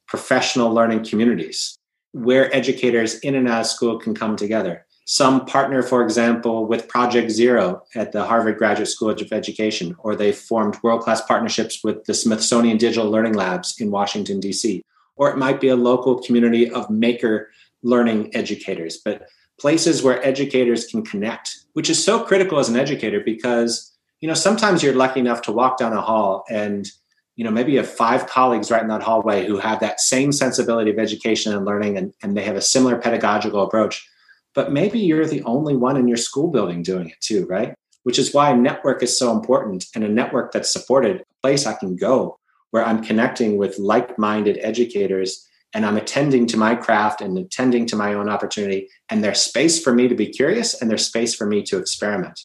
professional 0.06 0.72
learning 0.72 1.04
communities 1.04 1.76
where 2.12 2.54
educators 2.56 3.18
in 3.18 3.34
and 3.34 3.46
out 3.46 3.60
of 3.60 3.66
school 3.66 3.98
can 3.98 4.14
come 4.14 4.34
together. 4.34 4.86
Some 5.04 5.44
partner, 5.44 5.82
for 5.82 6.02
example, 6.02 6.66
with 6.66 6.88
Project 6.88 7.30
Zero 7.30 7.82
at 7.94 8.12
the 8.12 8.24
Harvard 8.24 8.56
Graduate 8.56 8.88
School 8.88 9.10
of 9.10 9.32
Education, 9.32 9.94
or 9.98 10.14
they 10.14 10.32
formed 10.32 10.78
world 10.82 11.02
class 11.02 11.20
partnerships 11.22 11.82
with 11.84 12.04
the 12.04 12.14
Smithsonian 12.14 12.78
Digital 12.78 13.10
Learning 13.10 13.34
Labs 13.34 13.74
in 13.78 13.90
Washington, 13.90 14.40
D.C 14.40 14.82
or 15.18 15.30
it 15.30 15.36
might 15.36 15.60
be 15.60 15.68
a 15.68 15.76
local 15.76 16.22
community 16.22 16.70
of 16.70 16.88
maker 16.88 17.50
learning 17.82 18.34
educators, 18.34 18.98
but 19.04 19.28
places 19.60 20.02
where 20.02 20.24
educators 20.24 20.86
can 20.86 21.04
connect, 21.04 21.64
which 21.74 21.90
is 21.90 22.02
so 22.02 22.24
critical 22.24 22.58
as 22.58 22.68
an 22.68 22.76
educator 22.76 23.20
because 23.20 23.92
you 24.20 24.28
know 24.28 24.34
sometimes 24.34 24.82
you're 24.82 24.94
lucky 24.94 25.20
enough 25.20 25.42
to 25.42 25.52
walk 25.52 25.78
down 25.78 25.92
a 25.92 26.00
hall 26.00 26.44
and 26.48 26.88
you 27.36 27.44
know 27.44 27.50
maybe 27.50 27.72
you 27.72 27.78
have 27.78 27.90
five 27.90 28.26
colleagues 28.26 28.70
right 28.70 28.82
in 28.82 28.88
that 28.88 29.02
hallway 29.02 29.46
who 29.46 29.58
have 29.58 29.80
that 29.80 30.00
same 30.00 30.32
sensibility 30.32 30.90
of 30.90 30.98
education 30.98 31.54
and 31.54 31.64
learning 31.64 31.96
and, 31.96 32.12
and 32.22 32.36
they 32.36 32.42
have 32.42 32.56
a 32.56 32.60
similar 32.60 32.96
pedagogical 32.98 33.62
approach 33.62 34.08
but 34.54 34.72
maybe 34.72 34.98
you're 34.98 35.26
the 35.26 35.42
only 35.44 35.76
one 35.76 35.96
in 35.96 36.08
your 36.08 36.16
school 36.16 36.50
building 36.50 36.82
doing 36.82 37.08
it 37.08 37.20
too 37.20 37.46
right? 37.46 37.74
Which 38.02 38.18
is 38.18 38.32
why 38.32 38.50
a 38.50 38.56
network 38.56 39.02
is 39.02 39.16
so 39.16 39.30
important 39.30 39.86
and 39.94 40.02
a 40.02 40.08
network 40.08 40.50
that's 40.52 40.72
supported 40.72 41.20
a 41.20 41.24
place 41.42 41.66
i 41.66 41.74
can 41.74 41.94
go 41.94 42.37
where 42.70 42.84
i'm 42.84 43.02
connecting 43.02 43.56
with 43.56 43.78
like-minded 43.78 44.58
educators 44.62 45.46
and 45.74 45.84
i'm 45.84 45.96
attending 45.96 46.46
to 46.46 46.56
my 46.56 46.74
craft 46.74 47.20
and 47.20 47.36
attending 47.38 47.86
to 47.86 47.96
my 47.96 48.14
own 48.14 48.28
opportunity 48.28 48.88
and 49.08 49.22
there's 49.22 49.40
space 49.40 49.82
for 49.82 49.92
me 49.92 50.08
to 50.08 50.14
be 50.14 50.26
curious 50.26 50.80
and 50.80 50.90
there's 50.90 51.06
space 51.06 51.34
for 51.34 51.46
me 51.46 51.62
to 51.62 51.78
experiment. 51.78 52.40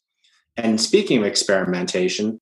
And 0.55 0.79
speaking 0.79 1.17
of 1.17 1.23
experimentation 1.25 2.39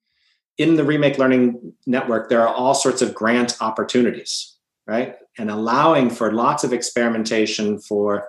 in 0.57 0.75
the 0.75 0.83
remake 0.83 1.17
learning 1.17 1.73
network 1.85 2.29
there 2.29 2.41
are 2.41 2.53
all 2.53 2.73
sorts 2.73 3.01
of 3.01 3.13
grant 3.13 3.57
opportunities 3.61 4.57
right? 4.87 5.15
And 5.37 5.49
allowing 5.49 6.09
for 6.09 6.33
lots 6.33 6.63
of 6.63 6.73
experimentation 6.73 7.79
for 7.79 8.27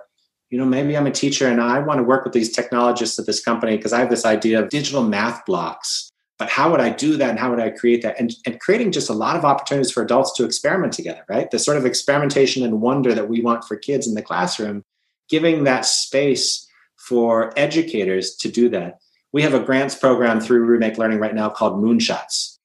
you 0.49 0.59
know 0.59 0.65
maybe 0.65 0.95
i'm 0.95 1.07
a 1.07 1.11
teacher 1.11 1.47
and 1.47 1.59
i 1.59 1.79
want 1.79 1.97
to 1.97 2.03
work 2.03 2.23
with 2.23 2.33
these 2.33 2.51
technologists 2.51 3.17
at 3.17 3.25
this 3.25 3.43
company 3.43 3.75
because 3.75 3.91
i 3.91 3.99
have 3.99 4.11
this 4.11 4.23
idea 4.23 4.61
of 4.61 4.69
digital 4.69 5.03
math 5.03 5.43
blocks 5.47 6.11
but 6.39 6.49
how 6.49 6.71
would 6.71 6.79
i 6.79 6.89
do 6.89 7.17
that 7.17 7.29
and 7.29 7.39
how 7.39 7.49
would 7.49 7.59
i 7.59 7.69
create 7.69 8.01
that 8.01 8.19
and, 8.19 8.33
and 8.45 8.59
creating 8.59 8.91
just 8.91 9.09
a 9.09 9.13
lot 9.13 9.35
of 9.35 9.45
opportunities 9.45 9.91
for 9.91 10.03
adults 10.03 10.33
to 10.33 10.45
experiment 10.45 10.93
together 10.93 11.23
right 11.29 11.51
the 11.51 11.59
sort 11.59 11.77
of 11.77 11.85
experimentation 11.85 12.63
and 12.63 12.81
wonder 12.81 13.13
that 13.13 13.29
we 13.29 13.41
want 13.41 13.63
for 13.65 13.75
kids 13.75 14.07
in 14.07 14.13
the 14.13 14.21
classroom 14.21 14.83
giving 15.29 15.63
that 15.63 15.85
space 15.85 16.67
for 16.97 17.51
educators 17.57 18.35
to 18.35 18.49
do 18.49 18.69
that 18.69 18.99
we 19.33 19.41
have 19.41 19.55
a 19.55 19.59
grants 19.59 19.95
program 19.95 20.39
through 20.39 20.63
Remake 20.63 20.97
Learning 20.97 21.19
right 21.19 21.33
now 21.33 21.49
called 21.49 21.83
Moonshots, 21.83 22.59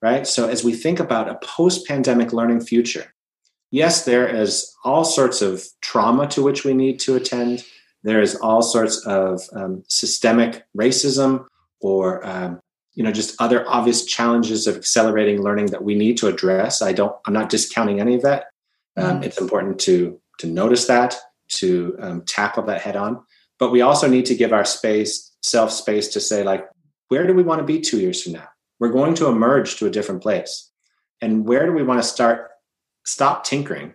right? 0.00 0.26
So 0.26 0.48
as 0.48 0.64
we 0.64 0.72
think 0.72 1.00
about 1.00 1.28
a 1.28 1.38
post 1.42 1.86
pandemic 1.86 2.32
learning 2.32 2.60
future, 2.60 3.12
yes, 3.72 4.04
there 4.04 4.28
is 4.28 4.72
all 4.84 5.04
sorts 5.04 5.42
of 5.42 5.64
trauma 5.80 6.28
to 6.28 6.42
which 6.42 6.64
we 6.64 6.72
need 6.72 7.00
to 7.00 7.16
attend. 7.16 7.64
There 8.04 8.22
is 8.22 8.36
all 8.36 8.62
sorts 8.62 9.04
of 9.04 9.42
um, 9.52 9.82
systemic 9.88 10.62
racism 10.78 11.46
or 11.80 12.24
um, 12.24 12.60
you 12.94 13.02
know 13.02 13.12
just 13.12 13.40
other 13.40 13.68
obvious 13.68 14.04
challenges 14.04 14.66
of 14.66 14.76
accelerating 14.76 15.42
learning 15.42 15.66
that 15.66 15.84
we 15.84 15.94
need 15.94 16.16
to 16.18 16.28
address. 16.28 16.82
I 16.82 16.92
don't. 16.92 17.14
I'm 17.26 17.32
not 17.32 17.48
discounting 17.48 18.00
any 18.00 18.14
of 18.14 18.22
that. 18.22 18.46
Um, 18.96 19.20
mm. 19.20 19.24
It's 19.24 19.40
important 19.40 19.78
to 19.80 20.20
to 20.38 20.46
notice 20.46 20.86
that 20.86 21.16
to 21.48 21.96
um, 22.00 22.22
tackle 22.22 22.64
that 22.64 22.80
head 22.80 22.96
on. 22.96 23.22
But 23.58 23.70
we 23.70 23.82
also 23.82 24.08
need 24.08 24.26
to 24.26 24.34
give 24.34 24.52
our 24.52 24.64
space 24.64 25.32
self 25.42 25.70
space 25.72 26.08
to 26.08 26.20
say 26.20 26.42
like 26.42 26.68
where 27.08 27.26
do 27.26 27.34
we 27.34 27.42
want 27.42 27.58
to 27.60 27.64
be 27.64 27.80
two 27.80 28.00
years 28.00 28.22
from 28.22 28.32
now 28.32 28.48
we're 28.78 28.88
going 28.88 29.14
to 29.14 29.26
emerge 29.26 29.76
to 29.76 29.86
a 29.86 29.90
different 29.90 30.22
place 30.22 30.70
and 31.20 31.46
where 31.46 31.66
do 31.66 31.72
we 31.72 31.82
want 31.82 32.00
to 32.00 32.08
start 32.08 32.50
stop 33.04 33.44
tinkering 33.44 33.92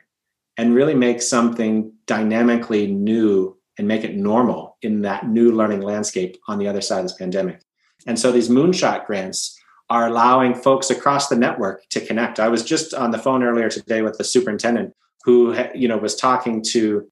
and 0.58 0.76
really 0.76 0.94
make 0.94 1.22
something 1.22 1.92
dynamically 2.06 2.88
new 2.88 3.58
and 3.78 3.88
make 3.88 4.04
it 4.04 4.16
normal 4.16 4.78
in 4.82 5.02
that 5.02 5.28
new 5.28 5.52
learning 5.52 5.82
landscape 5.82 6.38
on 6.48 6.60
the 6.60 6.68
other 6.68 6.82
side 6.82 7.00
of 7.00 7.06
this 7.06 7.14
pandemic 7.14 7.62
and 8.08 8.18
so 8.18 8.32
these 8.32 8.50
moonshot 8.50 9.06
grants 9.06 9.56
are 9.90 10.08
allowing 10.08 10.56
folks 10.56 10.90
across 10.90 11.28
the 11.28 11.36
network 11.36 11.88
to 11.90 12.04
connect 12.06 12.40
i 12.40 12.48
was 12.48 12.64
just 12.64 12.94
on 12.94 13.12
the 13.12 13.20
phone 13.20 13.44
earlier 13.44 13.70
today 13.70 14.02
with 14.02 14.18
the 14.18 14.24
superintendent 14.24 14.94
who 15.24 15.56
you 15.76 15.88
know 15.88 15.98
was 15.98 16.16
talking 16.16 16.64
to 16.64 17.08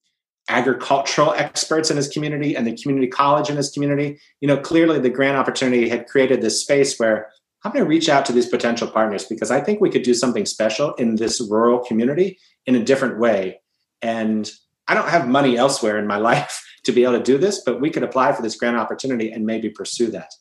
agricultural 0.49 1.33
experts 1.33 1.89
in 1.89 1.97
his 1.97 2.07
community 2.07 2.55
and 2.55 2.67
the 2.67 2.77
community 2.77 3.07
college 3.07 3.49
in 3.49 3.57
his 3.57 3.71
community. 3.71 4.19
You 4.41 4.47
know, 4.47 4.57
clearly 4.57 4.99
the 4.99 5.09
grant 5.09 5.37
opportunity 5.37 5.89
had 5.89 6.07
created 6.07 6.41
this 6.41 6.61
space 6.61 6.97
where 6.99 7.29
I'm 7.63 7.71
going 7.71 7.83
to 7.83 7.89
reach 7.89 8.09
out 8.09 8.25
to 8.27 8.33
these 8.33 8.47
potential 8.47 8.87
partners 8.87 9.25
because 9.25 9.49
I 9.49 9.59
think 9.59 9.81
we 9.81 9.89
could 9.89 10.03
do 10.03 10.13
something 10.13 10.45
special 10.45 10.93
in 10.95 11.15
this 11.15 11.41
rural 11.41 11.79
community 11.79 12.37
in 12.67 12.75
a 12.75 12.83
different 12.83 13.19
way. 13.19 13.59
And 14.01 14.49
I 14.87 14.93
don't 14.93 15.09
have 15.09 15.27
money 15.27 15.57
elsewhere 15.57 15.97
in 15.97 16.05
my 16.05 16.17
life 16.31 16.63
to 16.83 16.91
be 16.91 17.03
able 17.03 17.17
to 17.17 17.23
do 17.23 17.39
this, 17.39 17.63
but 17.65 17.81
we 17.81 17.89
could 17.89 18.03
apply 18.03 18.33
for 18.33 18.43
this 18.43 18.55
grant 18.55 18.77
opportunity 18.77 19.31
and 19.31 19.45
maybe 19.45 19.69
pursue 19.69 20.11
that. 20.11 20.31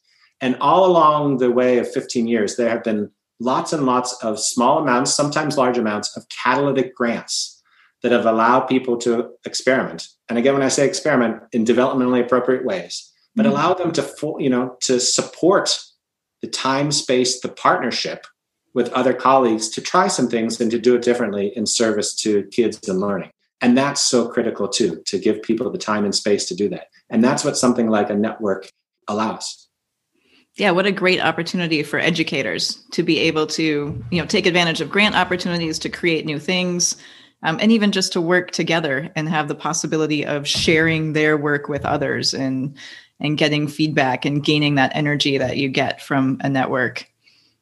And 0.44 0.56
all 0.60 0.84
along 0.84 1.38
the 1.38 1.50
way 1.50 1.78
of 1.78 1.90
15 1.90 2.26
years, 2.26 2.56
there 2.56 2.68
have 2.68 2.84
been 2.84 3.10
lots 3.40 3.72
and 3.72 3.86
lots 3.86 4.12
of 4.22 4.38
small 4.38 4.78
amounts, 4.78 5.14
sometimes 5.14 5.56
large 5.56 5.78
amounts 5.78 6.14
of 6.18 6.28
catalytic 6.28 6.94
grants 6.94 7.62
that 8.02 8.12
have 8.12 8.26
allowed 8.26 8.66
people 8.66 8.98
to 8.98 9.30
experiment. 9.46 10.06
And 10.28 10.36
again, 10.36 10.52
when 10.52 10.62
I 10.62 10.68
say 10.68 10.86
experiment, 10.86 11.40
in 11.52 11.64
developmentally 11.64 12.22
appropriate 12.22 12.66
ways, 12.66 13.10
but 13.34 13.46
mm-hmm. 13.46 13.52
allow 13.52 13.72
them 13.72 13.90
to, 13.92 14.36
you 14.38 14.50
know, 14.50 14.76
to 14.82 15.00
support 15.00 15.82
the 16.42 16.48
time, 16.48 16.92
space, 16.92 17.40
the 17.40 17.48
partnership 17.48 18.26
with 18.74 18.92
other 18.92 19.14
colleagues 19.14 19.70
to 19.70 19.80
try 19.80 20.08
some 20.08 20.28
things 20.28 20.60
and 20.60 20.70
to 20.72 20.78
do 20.78 20.94
it 20.94 21.00
differently 21.00 21.56
in 21.56 21.64
service 21.64 22.14
to 22.16 22.44
kids 22.52 22.86
and 22.86 23.00
learning. 23.00 23.30
And 23.62 23.78
that's 23.78 24.02
so 24.02 24.28
critical 24.28 24.68
too, 24.68 25.02
to 25.06 25.18
give 25.18 25.40
people 25.40 25.70
the 25.70 25.78
time 25.78 26.04
and 26.04 26.14
space 26.14 26.44
to 26.48 26.54
do 26.54 26.68
that. 26.68 26.88
And 27.08 27.24
that's 27.24 27.46
what 27.46 27.56
something 27.56 27.88
like 27.88 28.10
a 28.10 28.14
network 28.14 28.68
allows. 29.08 29.63
Yeah, 30.56 30.70
what 30.70 30.86
a 30.86 30.92
great 30.92 31.20
opportunity 31.20 31.82
for 31.82 31.98
educators 31.98 32.76
to 32.92 33.02
be 33.02 33.18
able 33.18 33.46
to, 33.48 34.04
you 34.10 34.20
know, 34.20 34.26
take 34.26 34.46
advantage 34.46 34.80
of 34.80 34.88
grant 34.88 35.16
opportunities 35.16 35.80
to 35.80 35.88
create 35.88 36.24
new 36.24 36.38
things, 36.38 36.96
um, 37.42 37.58
and 37.60 37.72
even 37.72 37.90
just 37.90 38.12
to 38.12 38.20
work 38.20 38.52
together 38.52 39.10
and 39.16 39.28
have 39.28 39.48
the 39.48 39.56
possibility 39.56 40.24
of 40.24 40.46
sharing 40.46 41.12
their 41.12 41.36
work 41.36 41.68
with 41.68 41.84
others 41.84 42.34
and 42.34 42.76
and 43.20 43.38
getting 43.38 43.68
feedback 43.68 44.24
and 44.24 44.44
gaining 44.44 44.74
that 44.74 44.94
energy 44.94 45.38
that 45.38 45.56
you 45.56 45.68
get 45.68 46.02
from 46.02 46.38
a 46.40 46.48
network. 46.48 47.06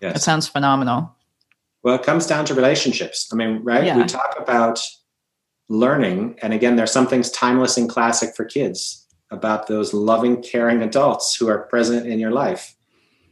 Yes. 0.00 0.14
That 0.14 0.20
sounds 0.20 0.48
phenomenal. 0.48 1.14
Well, 1.82 1.94
it 1.94 2.02
comes 2.02 2.26
down 2.26 2.44
to 2.46 2.54
relationships. 2.54 3.28
I 3.32 3.36
mean, 3.36 3.62
right? 3.62 3.84
Yeah. 3.84 3.96
We 3.96 4.04
talk 4.04 4.34
about 4.38 4.80
learning, 5.68 6.38
and 6.42 6.52
again, 6.52 6.76
there's 6.76 6.92
some 6.92 7.06
things 7.06 7.30
timeless 7.30 7.76
and 7.76 7.88
classic 7.88 8.34
for 8.36 8.44
kids 8.44 9.06
about 9.30 9.66
those 9.66 9.94
loving, 9.94 10.42
caring 10.42 10.82
adults 10.82 11.34
who 11.34 11.48
are 11.48 11.58
present 11.58 12.06
in 12.06 12.18
your 12.18 12.30
life. 12.30 12.76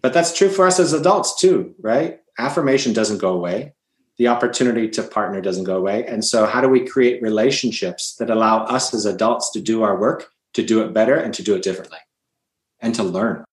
But 0.03 0.13
that's 0.13 0.37
true 0.37 0.49
for 0.49 0.67
us 0.67 0.81
as 0.81 0.93
adults 0.93 1.39
too, 1.41 1.75
right? 1.81 2.21
Affirmation 2.39 2.93
doesn't 2.93 3.19
go 3.19 3.33
away 3.33 3.75
the 4.21 4.29
opportunity 4.29 4.87
to 4.87 5.03
partner 5.03 5.41
doesn't 5.41 5.65
go 5.65 5.79
away. 5.79 6.05
And 6.05 6.23
so, 6.23 6.45
how 6.45 6.61
do 6.61 6.69
we 6.69 6.87
create 6.87 7.23
relationships 7.23 8.17
that 8.17 8.29
allow 8.29 8.65
us 8.65 8.93
as 8.93 9.07
adults 9.07 9.51
to 9.53 9.63
do 9.63 9.83
our 9.83 9.99
work, 9.99 10.31
to 10.53 10.63
do 10.63 10.83
it 10.83 10.93
better, 10.93 11.17
and 11.17 11.33
to 11.33 11.43
do 11.43 11.55
it 11.55 11.63
differently, 11.63 12.01
and 12.81 12.95
to 12.97 13.03
learn? 13.03 13.47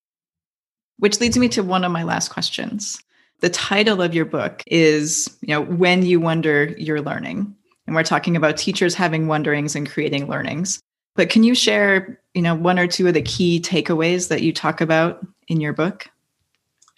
Which 0.97 1.21
leads 1.21 1.37
me 1.37 1.47
to 1.49 1.63
one 1.63 1.85
of 1.85 1.93
my 1.93 2.03
last 2.03 2.31
questions. 2.31 3.01
The 3.39 3.49
title 3.49 4.01
of 4.01 4.13
your 4.13 4.25
book 4.25 4.61
is, 4.67 5.33
you 5.39 5.53
know, 5.53 5.61
When 5.61 6.05
You 6.05 6.19
Wonder, 6.19 6.75
You're 6.77 7.01
Learning. 7.01 7.55
And 7.85 7.95
we're 7.95 8.03
talking 8.03 8.35
about 8.35 8.57
teachers 8.57 8.93
having 8.93 9.27
wonderings 9.27 9.73
and 9.73 9.89
creating 9.89 10.27
learnings. 10.27 10.81
But 11.15 11.29
can 11.29 11.43
you 11.43 11.55
share, 11.55 12.19
you 12.33 12.41
know, 12.41 12.55
one 12.55 12.77
or 12.77 12.87
two 12.87 13.07
of 13.07 13.13
the 13.13 13.21
key 13.21 13.61
takeaways 13.61 14.27
that 14.27 14.41
you 14.41 14.51
talk 14.51 14.81
about 14.81 15.25
in 15.47 15.61
your 15.61 15.71
book? 15.71 16.09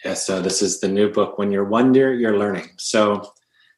Yeah, 0.04 0.14
so 0.14 0.42
this 0.42 0.62
is 0.62 0.80
the 0.80 0.88
new 0.88 1.12
book, 1.12 1.38
When 1.38 1.52
You're 1.52 1.64
One 1.64 1.88
Wonder, 1.88 2.14
You're 2.14 2.38
Learning. 2.38 2.70
So 2.78 3.34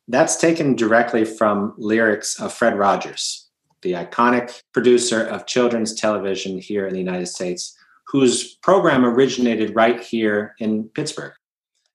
that's 0.08 0.36
taken 0.36 0.76
directly 0.76 1.26
from 1.26 1.74
lyrics 1.78 2.40
of 2.40 2.54
Fred 2.54 2.78
Rogers, 2.78 3.50
the 3.82 3.94
iconic 3.94 4.62
producer 4.74 5.24
of 5.24 5.48
children's 5.48 5.96
television 5.96 6.60
here 6.60 6.86
in 6.86 6.94
the 6.94 7.00
United 7.00 7.28
States, 7.28 7.76
whose 8.08 8.56
program 8.56 9.06
originated 9.06 9.76
right 9.76 10.02
here 10.02 10.54
in 10.60 10.90
Pittsburgh. 10.90 11.34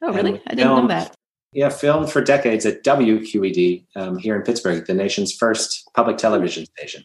Oh, 0.03 0.13
really? 0.13 0.41
I 0.47 0.55
didn't 0.55 0.77
know 0.77 0.89
that. 0.89 1.15
Yeah, 1.53 1.69
filmed 1.69 2.11
for 2.11 2.21
decades 2.21 2.67
at 2.67 2.85
WQED 2.85 3.87
um, 3.97 4.19
here 4.19 4.37
in 4.37 4.43
Pittsburgh, 4.43 4.87
the 4.87 4.95
nation's 4.95 5.35
first 5.35 5.89
public 5.95 6.19
television 6.19 6.67
station. 6.67 7.05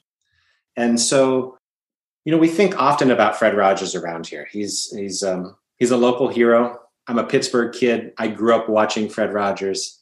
And 0.75 0.99
so, 0.99 1.57
you 2.25 2.31
know, 2.31 2.37
we 2.37 2.49
think 2.49 2.77
often 2.77 3.11
about 3.11 3.37
Fred 3.37 3.55
Rogers 3.55 3.95
around 3.95 4.27
here. 4.27 4.47
He's 4.51 4.91
he's 4.91 5.23
um, 5.23 5.55
he's 5.77 5.91
a 5.91 5.97
local 5.97 6.27
hero. 6.27 6.80
I'm 7.07 7.17
a 7.17 7.23
Pittsburgh 7.23 7.73
kid. 7.73 8.13
I 8.17 8.27
grew 8.27 8.55
up 8.55 8.69
watching 8.69 9.09
Fred 9.09 9.33
Rogers. 9.33 10.01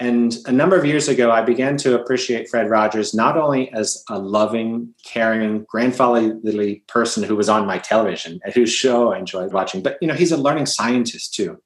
And 0.00 0.36
a 0.46 0.52
number 0.52 0.76
of 0.76 0.84
years 0.84 1.08
ago, 1.08 1.32
I 1.32 1.42
began 1.42 1.76
to 1.78 2.00
appreciate 2.00 2.48
Fred 2.48 2.70
Rogers 2.70 3.14
not 3.14 3.36
only 3.36 3.72
as 3.72 4.04
a 4.08 4.18
loving, 4.18 4.94
caring, 5.04 5.64
grandfatherly 5.68 6.84
person 6.86 7.24
who 7.24 7.34
was 7.34 7.48
on 7.48 7.66
my 7.66 7.78
television 7.78 8.38
and 8.44 8.54
whose 8.54 8.72
show 8.72 9.12
I 9.12 9.18
enjoyed 9.18 9.52
watching, 9.52 9.82
but 9.82 9.98
you 10.00 10.06
know, 10.06 10.14
he's 10.14 10.30
a 10.30 10.36
learning 10.36 10.66
scientist 10.66 11.34
too. 11.34 11.60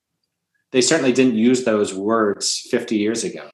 They 0.71 0.81
certainly 0.81 1.12
didn't 1.12 1.35
use 1.35 1.64
those 1.64 1.92
words 1.92 2.66
50 2.71 2.97
years 2.97 3.23
ago, 3.23 3.51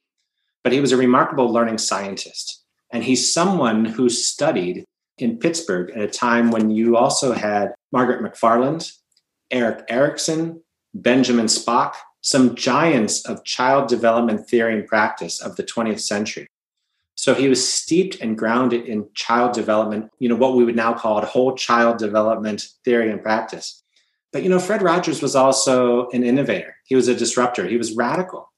but 0.63 0.73
he 0.73 0.81
was 0.81 0.93
a 0.93 0.97
remarkable 0.97 1.53
learning 1.53 1.79
scientist. 1.79 2.65
And 2.93 3.03
he's 3.03 3.33
someone 3.33 3.85
who 3.85 4.09
studied 4.09 4.85
in 5.19 5.39
Pittsburgh 5.39 5.91
at 5.91 6.03
a 6.03 6.09
time 6.09 6.53
when 6.53 6.71
you 6.71 6.97
also 6.97 7.33
had 7.33 7.75
Margaret 7.93 8.23
McFarland, 8.23 8.93
Erik 9.51 9.85
Erikson, 9.89 10.63
Benjamin 10.95 11.47
Spock, 11.47 11.95
some 12.21 12.55
giants 12.55 13.25
of 13.27 13.45
child 13.45 13.89
development 13.89 14.49
theory 14.49 14.75
and 14.79 14.87
practice 14.87 15.41
of 15.41 15.57
the 15.57 15.63
20th 15.63 16.01
century. 16.01 16.49
So 17.15 17.35
he 17.35 17.49
was 17.49 17.67
steeped 17.69 18.21
and 18.21 18.39
grounded 18.39 18.87
in 18.87 19.09
child 19.15 19.53
development, 19.53 20.11
you 20.21 20.29
know, 20.29 20.37
what 20.37 20.55
we 20.55 20.65
would 20.65 20.77
now 20.77 20.95
call 20.95 21.19
it 21.19 21.25
whole 21.25 21.57
child 21.57 21.99
development 21.99 22.69
theory 22.85 23.11
and 23.11 23.21
practice. 23.21 23.83
But, 24.33 24.43
you 24.43 24.49
know, 24.49 24.61
Fred 24.61 24.83
Rogers 24.83 25.21
was 25.21 25.35
also 25.35 26.09
an 26.11 26.23
innovator. 26.23 26.77
He 26.85 26.95
was 26.95 27.09
a 27.09 27.15
disruptor. 27.15 27.67
He 27.67 27.77
was 27.77 27.97
radical, 27.97 28.53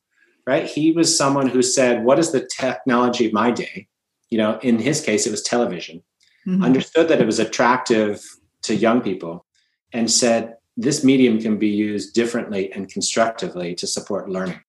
right? 0.46 0.66
He 0.66 0.92
was 0.92 1.16
someone 1.16 1.48
who 1.48 1.62
said, 1.62 2.04
What 2.04 2.18
is 2.18 2.32
the 2.32 2.46
technology 2.54 3.26
of 3.26 3.32
my 3.32 3.50
day? 3.50 3.88
You 4.28 4.38
know, 4.38 4.58
in 4.62 4.78
his 4.78 5.00
case, 5.00 5.26
it 5.26 5.30
was 5.30 5.42
television, 5.42 6.02
mm-hmm. 6.46 6.62
understood 6.62 7.08
that 7.08 7.20
it 7.20 7.26
was 7.26 7.38
attractive 7.38 8.22
to 8.64 8.74
young 8.74 9.00
people, 9.00 9.46
and 9.92 10.10
said, 10.10 10.56
This 10.80 11.04
medium 11.04 11.38
can 11.38 11.58
be 11.58 11.68
used 11.68 12.14
differently 12.14 12.72
and 12.72 12.88
constructively 12.88 13.74
to 13.74 13.86
support 13.86 14.30
learning. 14.30 14.60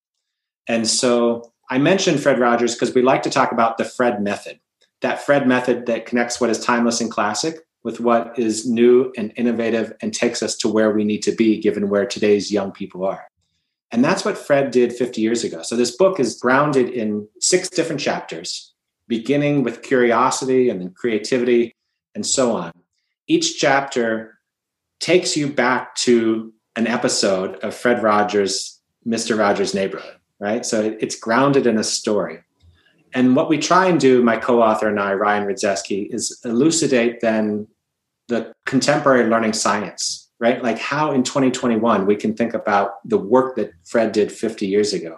And 0.68 0.86
so 0.86 1.52
I 1.70 1.78
mentioned 1.78 2.20
Fred 2.20 2.38
Rogers 2.38 2.74
because 2.74 2.94
we 2.94 3.00
like 3.00 3.22
to 3.22 3.30
talk 3.30 3.50
about 3.50 3.78
the 3.78 3.84
Fred 3.86 4.22
method, 4.22 4.60
that 5.00 5.22
Fred 5.22 5.48
method 5.48 5.86
that 5.86 6.04
connects 6.04 6.38
what 6.38 6.50
is 6.50 6.60
timeless 6.60 7.00
and 7.00 7.10
classic 7.10 7.60
with 7.82 7.98
what 7.98 8.38
is 8.38 8.68
new 8.68 9.10
and 9.16 9.32
innovative 9.36 9.94
and 10.02 10.12
takes 10.12 10.42
us 10.42 10.54
to 10.58 10.68
where 10.68 10.90
we 10.90 11.02
need 11.02 11.22
to 11.22 11.32
be 11.32 11.58
given 11.58 11.88
where 11.88 12.04
today's 12.04 12.52
young 12.52 12.72
people 12.72 13.06
are. 13.06 13.26
And 13.90 14.04
that's 14.04 14.24
what 14.24 14.36
Fred 14.36 14.70
did 14.70 14.92
50 14.92 15.20
years 15.20 15.44
ago. 15.44 15.62
So 15.62 15.76
this 15.76 15.96
book 15.96 16.20
is 16.20 16.38
grounded 16.38 16.90
in 16.90 17.26
six 17.40 17.70
different 17.70 18.02
chapters, 18.02 18.74
beginning 19.08 19.62
with 19.62 19.82
curiosity 19.82 20.68
and 20.68 20.78
then 20.78 20.90
creativity 20.90 21.74
and 22.14 22.26
so 22.26 22.54
on. 22.54 22.72
Each 23.26 23.58
chapter 23.58 24.31
takes 25.02 25.36
you 25.36 25.52
back 25.52 25.94
to 25.96 26.52
an 26.76 26.86
episode 26.86 27.56
of 27.56 27.74
Fred 27.74 28.02
Rogers' 28.02 28.80
Mr. 29.06 29.38
Rogers' 29.38 29.74
Neighborhood, 29.74 30.16
right? 30.38 30.64
So 30.64 30.96
it's 30.98 31.16
grounded 31.16 31.66
in 31.66 31.76
a 31.76 31.84
story. 31.84 32.38
And 33.12 33.36
what 33.36 33.50
we 33.50 33.58
try 33.58 33.86
and 33.88 34.00
do, 34.00 34.22
my 34.22 34.38
co-author 34.38 34.88
and 34.88 34.98
I, 34.98 35.12
Ryan 35.12 35.46
Rydzewski, 35.46 36.08
is 36.14 36.40
elucidate 36.46 37.20
then 37.20 37.68
the 38.28 38.54
contemporary 38.64 39.28
learning 39.28 39.52
science 39.52 40.22
right? 40.42 40.60
Like 40.60 40.78
how 40.78 41.12
in 41.12 41.22
2021 41.22 42.04
we 42.04 42.16
can 42.16 42.34
think 42.34 42.52
about 42.52 43.08
the 43.08 43.16
work 43.16 43.54
that 43.56 43.70
Fred 43.84 44.10
did 44.10 44.32
50 44.32 44.66
years 44.66 44.92
ago, 44.92 45.16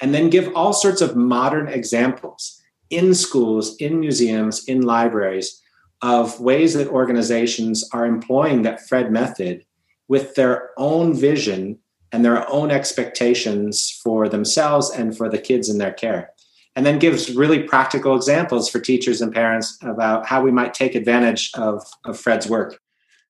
and 0.00 0.14
then 0.14 0.28
give 0.28 0.54
all 0.54 0.74
sorts 0.74 1.00
of 1.00 1.16
modern 1.16 1.66
examples 1.66 2.60
in 2.90 3.14
schools, 3.14 3.74
in 3.76 3.98
museums, 3.98 4.68
in 4.68 4.82
libraries 4.82 5.62
of 6.02 6.40
ways 6.40 6.74
that 6.74 6.88
organizations 6.88 7.88
are 7.92 8.06
employing 8.06 8.62
that 8.62 8.86
Fred 8.86 9.10
method 9.10 9.64
with 10.08 10.34
their 10.34 10.70
own 10.76 11.14
vision 11.14 11.78
and 12.12 12.24
their 12.24 12.48
own 12.50 12.70
expectations 12.70 14.00
for 14.02 14.28
themselves 14.28 14.90
and 14.90 15.16
for 15.16 15.28
the 15.28 15.38
kids 15.38 15.68
in 15.68 15.78
their 15.78 15.92
care. 15.92 16.30
And 16.74 16.84
then 16.84 16.98
gives 16.98 17.34
really 17.34 17.62
practical 17.62 18.14
examples 18.14 18.68
for 18.68 18.78
teachers 18.78 19.22
and 19.22 19.32
parents 19.32 19.78
about 19.82 20.26
how 20.26 20.42
we 20.42 20.52
might 20.52 20.74
take 20.74 20.94
advantage 20.94 21.50
of, 21.54 21.82
of 22.04 22.20
Fred's 22.20 22.46
work. 22.46 22.78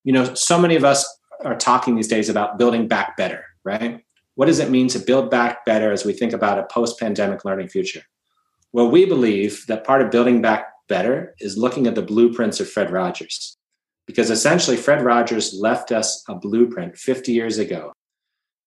You 0.03 0.13
know, 0.13 0.35
so 0.35 0.59
many 0.59 0.75
of 0.75 0.85
us 0.85 1.07
are 1.45 1.57
talking 1.57 1.95
these 1.95 2.09
days 2.09 2.29
about 2.29 2.59
building 2.59 2.89
back 2.89 3.17
better, 3.17 3.45
right? 3.65 4.05
What 4.35 4.47
does 4.47 4.59
it 4.59 4.71
mean 4.71 4.89
to 4.89 4.99
build 4.99 5.31
back 5.31 5.65
better 5.65 5.93
as 5.93 6.05
we 6.05 6.13
think 6.13 6.33
about 6.33 6.59
a 6.59 6.65
post 6.65 6.99
pandemic 6.99 7.45
learning 7.45 7.69
future? 7.69 8.03
Well, 8.73 8.91
we 8.91 9.07
believe 9.07 9.65
that 9.69 9.85
part 9.85 10.03
of 10.03 10.11
building 10.11 10.43
back 10.43 10.67
better 10.89 11.35
is 11.41 11.59
looking 11.59 11.87
at 11.87 11.95
the 11.95 12.03
blueprints 12.03 12.61
of 12.61 12.69
Fred 12.69 12.91
Rogers. 12.91 13.57
Because 14.07 14.31
essentially, 14.31 14.77
Fred 14.77 15.05
Rogers 15.05 15.53
left 15.55 15.91
us 15.91 16.23
a 16.29 16.35
blueprint 16.35 16.97
50 16.97 17.33
years 17.33 17.59
ago 17.59 17.93